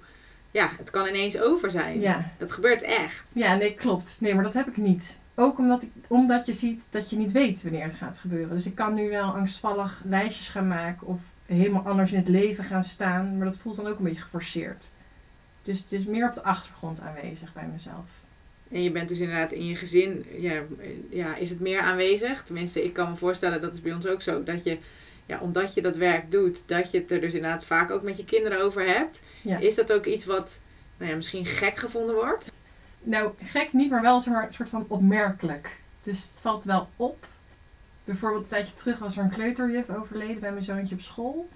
Ja, 0.51 0.69
het 0.77 0.89
kan 0.89 1.07
ineens 1.07 1.39
over 1.39 1.71
zijn. 1.71 1.99
Ja, 1.99 2.31
Dat 2.37 2.51
gebeurt 2.51 2.81
echt. 2.81 3.23
ja 3.33 3.55
nee, 3.55 3.73
klopt. 3.73 4.17
Nee, 4.19 4.33
maar 4.33 4.43
dat 4.43 4.53
heb 4.53 4.67
ik 4.67 4.77
niet. 4.77 5.19
Ook 5.41 5.57
omdat, 5.57 5.81
ik, 5.81 5.89
omdat 6.07 6.45
je 6.45 6.53
ziet 6.53 6.85
dat 6.89 7.09
je 7.09 7.15
niet 7.15 7.31
weet 7.31 7.63
wanneer 7.63 7.83
het 7.83 7.93
gaat 7.93 8.17
gebeuren. 8.17 8.55
Dus 8.55 8.65
ik 8.65 8.75
kan 8.75 8.93
nu 8.93 9.09
wel 9.09 9.33
angstvallig 9.33 10.01
lijstjes 10.05 10.49
gaan 10.49 10.67
maken 10.67 11.07
of 11.07 11.19
helemaal 11.45 11.81
anders 11.81 12.11
in 12.11 12.17
het 12.17 12.27
leven 12.27 12.63
gaan 12.63 12.83
staan. 12.83 13.37
Maar 13.37 13.45
dat 13.45 13.57
voelt 13.57 13.75
dan 13.75 13.87
ook 13.87 13.97
een 13.97 14.03
beetje 14.03 14.21
geforceerd. 14.21 14.89
Dus 15.61 15.79
het 15.79 15.91
is 15.91 16.05
meer 16.05 16.27
op 16.27 16.35
de 16.35 16.43
achtergrond 16.43 16.99
aanwezig 16.99 17.53
bij 17.53 17.67
mezelf. 17.71 18.09
En 18.71 18.83
je 18.83 18.91
bent 18.91 19.09
dus 19.09 19.19
inderdaad 19.19 19.51
in 19.51 19.65
je 19.65 19.75
gezin, 19.75 20.25
ja, 20.37 20.61
ja, 21.09 21.35
is 21.35 21.49
het 21.49 21.59
meer 21.59 21.81
aanwezig. 21.81 22.43
Tenminste, 22.43 22.83
ik 22.83 22.93
kan 22.93 23.09
me 23.09 23.15
voorstellen, 23.15 23.61
dat 23.61 23.73
is 23.73 23.81
bij 23.81 23.93
ons 23.93 24.07
ook 24.07 24.21
zo. 24.21 24.43
Dat 24.43 24.63
je, 24.63 24.77
ja, 25.25 25.39
omdat 25.39 25.73
je 25.73 25.81
dat 25.81 25.95
werk 25.95 26.31
doet, 26.31 26.67
dat 26.67 26.91
je 26.91 26.97
het 26.97 27.11
er 27.11 27.21
dus 27.21 27.33
inderdaad 27.33 27.65
vaak 27.65 27.91
ook 27.91 28.03
met 28.03 28.17
je 28.17 28.25
kinderen 28.25 28.61
over 28.61 28.85
hebt. 28.85 29.21
Ja. 29.41 29.57
Is 29.57 29.75
dat 29.75 29.93
ook 29.93 30.05
iets 30.05 30.25
wat 30.25 30.59
nou 30.97 31.09
ja, 31.09 31.15
misschien 31.15 31.45
gek 31.45 31.77
gevonden 31.77 32.15
wordt? 32.15 32.51
Nou, 33.03 33.31
gek 33.43 33.73
niet, 33.73 33.89
maar 33.89 34.01
wel 34.01 34.15
een 34.15 34.53
soort 34.53 34.69
van 34.69 34.85
opmerkelijk. 34.87 35.79
Dus 36.01 36.27
het 36.27 36.39
valt 36.41 36.63
wel 36.63 36.89
op. 36.95 37.27
Bijvoorbeeld 38.03 38.43
een 38.43 38.49
tijdje 38.49 38.73
terug 38.73 38.99
was 38.99 39.17
er 39.17 39.23
een 39.23 39.29
kleuterjuf 39.29 39.89
overleden 39.89 40.39
bij 40.39 40.51
mijn 40.51 40.63
zoontje 40.63 40.95
op 40.95 41.01
school. 41.01 41.49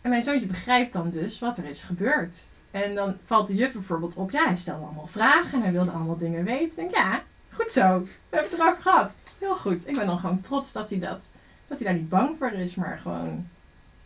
En 0.00 0.10
mijn 0.10 0.22
zoontje 0.22 0.46
begrijpt 0.46 0.92
dan 0.92 1.10
dus 1.10 1.38
wat 1.38 1.56
er 1.56 1.64
is 1.64 1.82
gebeurd. 1.82 2.50
En 2.70 2.94
dan 2.94 3.16
valt 3.24 3.46
de 3.46 3.54
juf 3.54 3.72
bijvoorbeeld 3.72 4.14
op, 4.14 4.30
ja, 4.30 4.44
hij 4.44 4.56
stelde 4.56 4.84
allemaal 4.84 5.06
vragen 5.06 5.52
en 5.52 5.62
hij 5.62 5.72
wilde 5.72 5.90
allemaal 5.90 6.18
dingen 6.18 6.44
weten. 6.44 6.76
Denk, 6.76 6.94
ja, 6.94 7.22
goed 7.50 7.70
zo. 7.70 8.00
We 8.00 8.36
hebben 8.36 8.50
het 8.50 8.60
erover 8.60 8.82
gehad. 8.82 9.18
Heel 9.38 9.54
goed. 9.54 9.88
Ik 9.88 9.96
ben 9.96 10.06
dan 10.06 10.18
gewoon 10.18 10.40
trots 10.40 10.72
dat 10.72 10.90
hij, 10.90 10.98
dat, 10.98 11.30
dat 11.66 11.78
hij 11.78 11.86
daar 11.86 11.96
niet 11.96 12.08
bang 12.08 12.36
voor 12.38 12.50
is, 12.50 12.74
maar 12.74 12.98
gewoon 12.98 13.48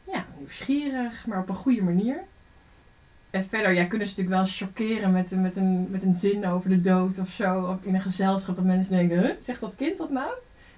ja, 0.04 0.24
nieuwsgierig, 0.38 1.26
maar 1.26 1.38
op 1.38 1.48
een 1.48 1.54
goede 1.54 1.82
manier. 1.82 2.24
En 3.36 3.44
verder, 3.48 3.72
ja, 3.72 3.84
kunnen 3.84 4.06
ze 4.06 4.14
natuurlijk 4.22 4.42
wel 4.42 4.68
chockeren 4.68 5.12
met, 5.12 5.30
een- 5.30 5.42
met, 5.42 5.56
een, 5.56 5.86
met 5.90 6.02
een 6.02 6.14
zin 6.14 6.46
over 6.46 6.68
de 6.68 6.80
dood 6.80 7.18
of 7.18 7.28
zo. 7.28 7.62
Of 7.62 7.84
in 7.84 7.94
een 7.94 8.00
gezelschap 8.00 8.54
dat 8.54 8.64
mensen 8.64 8.96
denken, 8.96 9.36
zegt 9.40 9.60
dat 9.60 9.74
kind 9.76 9.96
dat 9.96 10.10
nou? 10.10 10.30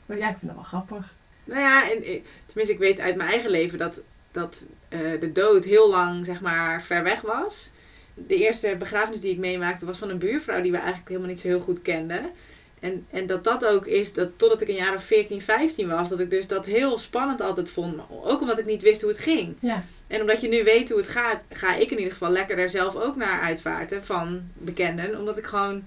Maar 0.06 0.16
ja, 0.18 0.28
ik 0.30 0.36
vind 0.38 0.46
dat 0.46 0.54
wel 0.54 0.64
grappig. 0.64 1.14
Nou 1.44 1.60
ja, 1.60 1.90
en, 1.90 2.02
eh, 2.02 2.20
tenminste, 2.46 2.72
ik 2.74 2.78
weet 2.78 3.00
uit 3.00 3.16
mijn 3.16 3.30
eigen 3.30 3.50
leven 3.50 3.78
dat, 3.78 4.00
dat 4.32 4.66
eh, 4.88 4.98
de 5.20 5.32
dood 5.32 5.64
heel 5.64 5.90
lang, 5.90 6.26
zeg 6.26 6.40
maar, 6.40 6.82
ver 6.82 7.02
weg 7.02 7.20
was. 7.20 7.70
De 8.14 8.36
eerste 8.36 8.76
begrafenis 8.78 9.20
die 9.20 9.32
ik 9.32 9.38
meemaakte 9.38 9.86
was 9.86 9.98
van 9.98 10.08
een 10.10 10.18
buurvrouw 10.18 10.60
die 10.60 10.70
we 10.70 10.76
eigenlijk 10.76 11.08
helemaal 11.08 11.28
niet 11.30 11.40
zo 11.40 11.48
heel 11.48 11.60
goed 11.60 11.82
kenden. 11.82 12.30
En, 12.80 13.06
en 13.11 13.26
dat 13.26 13.44
dat 13.44 13.64
ook 13.66 13.87
is, 13.87 14.12
dat 14.12 14.28
totdat 14.37 14.61
ik 14.61 14.68
een 14.68 14.75
jaar 14.75 14.94
of 14.94 15.04
14, 15.04 15.40
15 15.40 15.88
was, 15.88 16.08
dat 16.08 16.20
ik 16.20 16.30
dus 16.30 16.47
dat 16.47 16.66
heel 16.66 16.99
spannend 16.99 17.40
altijd 17.40 17.70
vond. 17.70 17.97
Maar 17.97 18.06
ook 18.11 18.40
omdat 18.40 18.58
ik 18.58 18.66
niet 18.66 18.82
wist 18.82 19.00
hoe 19.00 19.11
het 19.11 19.20
ging. 19.20 19.56
Ja, 19.61 19.85
En 20.06 20.20
omdat 20.20 20.40
je 20.40 20.49
nu 20.49 20.64
weet 20.64 20.88
hoe 20.88 20.99
het 20.99 21.08
gaat, 21.08 21.44
ga 21.50 21.75
ik 21.75 21.90
in 21.90 21.97
ieder 21.97 22.12
geval 22.12 22.30
lekker 22.30 22.58
er 22.58 22.70
zelf 22.70 22.97
ook 22.97 23.16
naar 23.16 23.40
uitvaarten 23.40 24.04
van 24.04 24.42
bekenden. 24.52 25.18
Omdat 25.18 25.38
ik 25.38 25.47
gewoon 25.47 25.85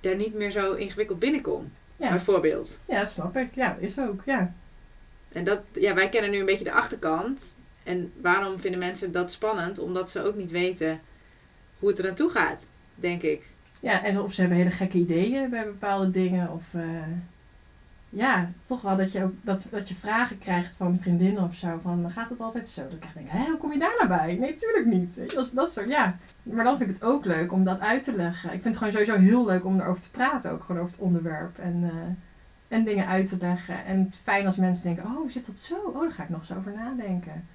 daar 0.00 0.16
niet 0.16 0.34
meer 0.34 0.50
zo 0.50 0.72
ingewikkeld 0.72 1.18
binnenkom. 1.18 1.72
ja. 1.96 2.10
Bijvoorbeeld. 2.10 2.80
ja 2.88 3.04
snap 3.04 3.36
ik. 3.36 3.48
Ja, 3.54 3.76
is 3.80 3.98
ook, 3.98 4.22
ja. 4.26 4.54
En 5.32 5.44
dat, 5.44 5.60
ja, 5.72 5.94
wij 5.94 6.08
kennen 6.08 6.30
nu 6.30 6.38
een 6.38 6.46
beetje 6.46 6.64
de 6.64 6.72
achterkant. 6.72 7.42
En 7.82 8.12
waarom 8.20 8.58
vinden 8.60 8.80
mensen 8.80 9.12
dat 9.12 9.32
spannend? 9.32 9.78
Omdat 9.78 10.10
ze 10.10 10.22
ook 10.22 10.34
niet 10.34 10.50
weten 10.50 11.00
hoe 11.78 11.88
het 11.88 11.98
er 11.98 12.04
naartoe 12.04 12.30
gaat, 12.30 12.60
denk 12.94 13.22
ik. 13.22 13.42
Ja, 13.80 14.04
en 14.04 14.20
of 14.20 14.32
ze 14.32 14.40
hebben 14.40 14.58
hele 14.58 14.70
gekke 14.70 14.98
ideeën 14.98 15.50
bij 15.50 15.64
bepaalde 15.64 16.10
dingen. 16.10 16.52
Of, 16.52 16.74
eh, 16.74 16.82
ja, 18.10 18.50
toch 18.62 18.80
wel 18.80 18.96
dat 18.96 19.12
je, 19.12 19.22
ook, 19.24 19.32
dat, 19.42 19.66
dat 19.70 19.88
je 19.88 19.94
vragen 19.94 20.38
krijgt 20.38 20.74
van 20.76 20.98
vriendinnen 20.98 21.42
of 21.42 21.54
zo. 21.54 21.78
Van, 21.82 22.10
gaat 22.10 22.30
het 22.30 22.40
altijd 22.40 22.68
zo? 22.68 22.82
Dat 22.82 22.92
ik 22.92 23.02
echt 23.04 23.14
denk, 23.14 23.28
hé, 23.30 23.44
hoe 23.44 23.56
kom 23.56 23.72
je 23.72 23.78
daar 23.78 23.94
nou 23.96 24.08
bij? 24.08 24.34
Nee, 24.40 24.54
tuurlijk 24.54 24.86
niet. 24.86 25.14
Weet 25.14 25.30
je, 25.30 25.38
als 25.38 25.50
dat 25.52 25.72
soort, 25.72 25.88
ja. 25.88 26.16
Maar 26.42 26.64
dan 26.64 26.76
vind 26.76 26.88
ik 26.90 26.94
het 26.94 27.04
ook 27.04 27.24
leuk 27.24 27.52
om 27.52 27.64
dat 27.64 27.80
uit 27.80 28.02
te 28.02 28.12
leggen. 28.16 28.52
Ik 28.52 28.62
vind 28.62 28.74
het 28.74 28.76
gewoon 28.76 28.92
sowieso 28.92 29.16
heel 29.16 29.44
leuk 29.46 29.64
om 29.64 29.80
erover 29.80 30.02
te 30.02 30.10
praten. 30.10 30.50
Ook 30.52 30.62
gewoon 30.64 30.80
over 30.82 30.92
het 30.94 31.02
onderwerp. 31.02 31.58
En, 31.58 31.84
eh, 31.84 32.76
en 32.78 32.84
dingen 32.84 33.06
uit 33.06 33.28
te 33.28 33.36
leggen. 33.40 33.84
En 33.84 34.04
het 34.04 34.16
fijn 34.22 34.46
als 34.46 34.56
mensen 34.56 34.84
denken, 34.94 35.16
oh, 35.16 35.30
zit 35.30 35.46
dat 35.46 35.58
zo? 35.58 35.74
Oh, 35.74 36.00
daar 36.00 36.10
ga 36.10 36.22
ik 36.22 36.28
nog 36.28 36.40
eens 36.40 36.52
over 36.52 36.72
nadenken. 36.72 37.46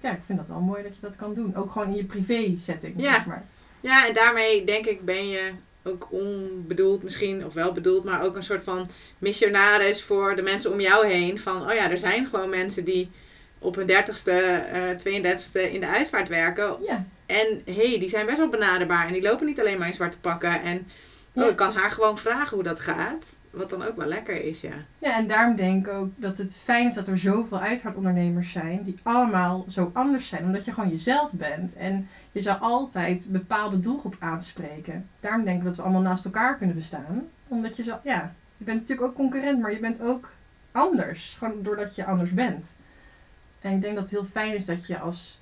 Ja, 0.00 0.10
ik 0.10 0.20
vind 0.26 0.38
dat 0.38 0.48
wel 0.48 0.60
mooi 0.60 0.82
dat 0.82 0.94
je 0.94 1.00
dat 1.00 1.16
kan 1.16 1.34
doen. 1.34 1.54
Ook 1.56 1.70
gewoon 1.70 1.88
in 1.88 1.96
je 1.96 2.04
privé 2.04 2.56
setting, 2.56 2.94
Ja. 3.00 3.12
zeg 3.14 3.26
maar. 3.26 3.44
Ja, 3.84 4.06
en 4.08 4.14
daarmee 4.14 4.64
denk 4.64 4.86
ik 4.86 5.04
ben 5.04 5.28
je 5.28 5.50
ook 5.82 6.08
onbedoeld 6.10 7.02
misschien, 7.02 7.46
of 7.46 7.54
wel 7.54 7.72
bedoeld, 7.72 8.04
maar 8.04 8.22
ook 8.22 8.36
een 8.36 8.42
soort 8.42 8.62
van 8.64 8.90
missionaris 9.18 10.02
voor 10.02 10.36
de 10.36 10.42
mensen 10.42 10.72
om 10.72 10.80
jou 10.80 11.06
heen. 11.06 11.40
Van, 11.40 11.62
oh 11.70 11.74
ja, 11.74 11.90
er 11.90 11.98
zijn 11.98 12.26
gewoon 12.26 12.48
mensen 12.48 12.84
die 12.84 13.10
op 13.58 13.74
hun 13.74 13.86
dertigste, 13.86 14.30
eh 14.30 14.90
32ste 14.90 15.72
in 15.72 15.80
de 15.80 15.86
uitvaart 15.86 16.28
werken. 16.28 16.76
Ja, 16.86 17.06
En 17.26 17.62
hé, 17.64 17.88
hey, 17.88 17.98
die 17.98 18.08
zijn 18.08 18.26
best 18.26 18.38
wel 18.38 18.48
benaderbaar 18.48 19.06
en 19.06 19.12
die 19.12 19.22
lopen 19.22 19.46
niet 19.46 19.60
alleen 19.60 19.78
maar 19.78 19.86
in 19.88 19.94
zwarte 19.94 20.18
pakken. 20.20 20.62
En 20.62 20.76
oh, 21.32 21.42
Ja. 21.44 21.48
ik 21.50 21.56
kan 21.56 21.72
haar 21.74 21.90
gewoon 21.90 22.18
vragen 22.18 22.54
hoe 22.54 22.64
dat 22.64 22.80
gaat. 22.80 23.24
Wat 23.54 23.70
dan 23.70 23.82
ook 23.82 23.96
wel 23.96 24.06
lekker 24.06 24.44
is, 24.44 24.60
ja. 24.60 24.74
Ja, 24.98 25.16
en 25.16 25.26
daarom 25.26 25.56
denk 25.56 25.86
ik 25.86 25.92
ook 25.92 26.08
dat 26.16 26.38
het 26.38 26.56
fijn 26.56 26.86
is 26.86 26.94
dat 26.94 27.06
er 27.06 27.18
zoveel 27.18 27.58
uitvaartondernemers 27.60 28.52
zijn 28.52 28.82
die 28.82 28.98
allemaal 29.02 29.64
zo 29.68 29.90
anders 29.92 30.28
zijn, 30.28 30.44
omdat 30.44 30.64
je 30.64 30.72
gewoon 30.72 30.88
jezelf 30.90 31.32
bent 31.32 31.76
en 31.76 32.08
je 32.32 32.40
zou 32.40 32.60
altijd 32.60 33.24
een 33.24 33.32
bepaalde 33.32 33.80
doelgroep 33.80 34.16
aanspreken. 34.18 35.08
Daarom 35.20 35.44
denk 35.44 35.58
ik 35.58 35.64
dat 35.64 35.76
we 35.76 35.82
allemaal 35.82 36.00
naast 36.00 36.24
elkaar 36.24 36.56
kunnen 36.56 36.76
bestaan, 36.76 37.28
omdat 37.48 37.76
je 37.76 37.82
zo, 37.82 37.98
ja, 38.02 38.34
je 38.56 38.64
bent 38.64 38.80
natuurlijk 38.80 39.08
ook 39.08 39.14
concurrent, 39.14 39.60
maar 39.60 39.72
je 39.72 39.80
bent 39.80 40.02
ook 40.02 40.32
anders, 40.72 41.36
gewoon 41.38 41.62
doordat 41.62 41.94
je 41.94 42.04
anders 42.04 42.34
bent. 42.34 42.74
En 43.60 43.72
ik 43.72 43.80
denk 43.80 43.94
dat 43.94 44.02
het 44.02 44.12
heel 44.12 44.24
fijn 44.24 44.54
is 44.54 44.64
dat 44.64 44.86
je 44.86 44.98
als 44.98 45.40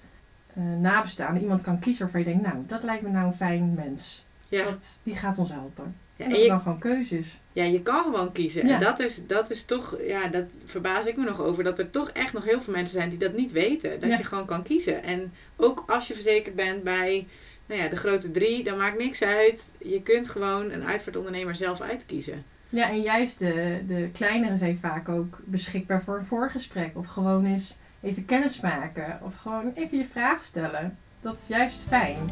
eh, 0.54 0.62
nabestaande 0.62 1.40
iemand 1.40 1.60
kan 1.60 1.78
kiezen 1.78 2.02
waarvan 2.02 2.20
je 2.20 2.26
denkt, 2.26 2.42
nou, 2.42 2.66
dat 2.66 2.82
lijkt 2.82 3.02
me 3.02 3.08
nou 3.08 3.26
een 3.26 3.32
fijn 3.32 3.74
mens. 3.74 4.26
Ja, 4.48 4.64
Dat, 4.64 5.00
die 5.02 5.16
gaat 5.16 5.38
ons 5.38 5.50
helpen. 5.50 5.96
Ja 6.16 6.24
en 6.24 6.34
je, 6.38 6.48
dan 6.48 6.60
gewoon 6.60 6.78
keuze 6.78 7.18
is. 7.18 7.40
ja, 7.52 7.64
je 7.64 7.82
kan 7.82 8.02
gewoon 8.04 8.32
kiezen. 8.32 8.66
Ja. 8.66 8.74
En 8.74 8.80
dat 8.80 8.98
is, 9.00 9.26
dat 9.26 9.50
is 9.50 9.64
toch, 9.64 9.96
ja, 10.06 10.28
dat 10.28 10.44
verbaas 10.64 11.06
ik 11.06 11.16
me 11.16 11.24
nog 11.24 11.40
over. 11.40 11.64
Dat 11.64 11.78
er 11.78 11.90
toch 11.90 12.10
echt 12.10 12.32
nog 12.32 12.44
heel 12.44 12.60
veel 12.60 12.72
mensen 12.74 12.98
zijn 12.98 13.08
die 13.10 13.18
dat 13.18 13.32
niet 13.36 13.52
weten. 13.52 14.00
Dat 14.00 14.10
Ja. 14.10 14.16
je 14.16 14.24
gewoon 14.24 14.46
kan 14.46 14.62
kiezen. 14.62 15.02
En 15.02 15.32
ook 15.56 15.84
als 15.86 16.08
je 16.08 16.14
verzekerd 16.14 16.54
bent 16.54 16.82
bij 16.82 17.26
nou 17.66 17.80
ja, 17.82 17.88
de 17.88 17.96
grote 17.96 18.30
drie, 18.30 18.64
dan 18.64 18.76
maakt 18.78 18.98
niks 18.98 19.22
uit. 19.22 19.62
Je 19.78 20.02
kunt 20.02 20.28
gewoon 20.28 20.70
een 20.70 20.84
uitvaartondernemer 20.84 21.54
zelf 21.54 21.80
uitkiezen. 21.80 22.44
Ja, 22.68 22.88
en 22.90 23.00
juist 23.00 23.38
de, 23.38 23.78
de 23.86 24.08
kleinere 24.12 24.56
zijn 24.56 24.78
vaak 24.78 25.08
ook 25.08 25.38
beschikbaar 25.44 26.02
voor 26.02 26.16
een 26.16 26.24
voorgesprek. 26.24 26.90
Of 26.96 27.06
gewoon 27.06 27.44
eens 27.44 27.76
even 28.02 28.24
kennis 28.24 28.60
maken. 28.60 29.20
Of 29.22 29.34
gewoon 29.36 29.72
even 29.74 29.98
je 29.98 30.04
vraag 30.10 30.42
stellen. 30.42 30.98
Dat 31.20 31.38
is 31.38 31.46
juist 31.48 31.84
fijn. 31.88 32.30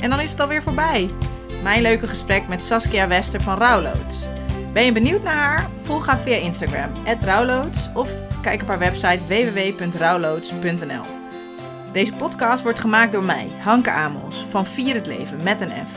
En 0.00 0.10
dan 0.10 0.20
is 0.20 0.30
het 0.30 0.40
alweer 0.40 0.62
voorbij. 0.62 1.10
Mijn 1.62 1.82
leuke 1.82 2.06
gesprek 2.06 2.48
met 2.48 2.64
Saskia 2.64 3.08
Wester 3.08 3.40
van 3.40 3.58
Rouwloods. 3.58 4.26
Ben 4.72 4.84
je 4.84 4.92
benieuwd 4.92 5.22
naar 5.22 5.34
haar? 5.34 5.68
Volg 5.82 6.06
haar 6.06 6.18
via 6.18 6.36
Instagram, 6.36 6.90
@rouwloods 7.20 7.88
of 7.94 8.10
kijk 8.42 8.62
op 8.62 8.68
haar 8.68 8.78
website 8.78 9.26
www.rouwloods.nl. 9.26 11.04
Deze 11.92 12.12
podcast 12.12 12.62
wordt 12.62 12.78
gemaakt 12.78 13.12
door 13.12 13.24
mij, 13.24 13.48
Hanke 13.60 13.90
Amos, 13.90 14.46
van 14.50 14.66
Vier 14.66 14.94
het 14.94 15.06
Leven 15.06 15.42
met 15.42 15.60
een 15.60 15.70
F. 15.70 15.92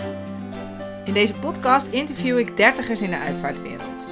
In 1.04 1.14
deze 1.14 1.34
podcast 1.34 1.88
interview 1.88 2.38
ik 2.38 2.58
dertigers 2.58 3.02
in 3.02 3.10
de 3.10 3.20
uitvaartwereld. 3.20 4.06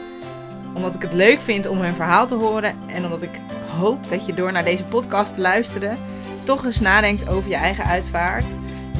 Omdat 0.74 0.96
ik 0.96 1.02
het 1.02 1.14
leuk 1.14 1.40
vind 1.42 1.68
om 1.68 1.82
hun 1.82 1.96
verhaal 1.96 2.28
te 2.28 2.36
horen 2.36 2.76
en 2.88 3.04
omdat 3.04 3.22
ik 3.22 3.40
hoop 3.78 4.10
dat 4.10 4.26
je 4.26 4.34
door 4.34 4.52
naar 4.52 4.64
deze 4.64 4.84
podcast 4.84 5.34
te 5.34 5.42
luisteren 5.42 5.98
toch 6.44 6.66
eens 6.66 6.80
nadenkt 6.80 7.30
over 7.30 7.50
je 7.50 7.56
eigen 7.56 7.86
uitvaart 7.86 8.46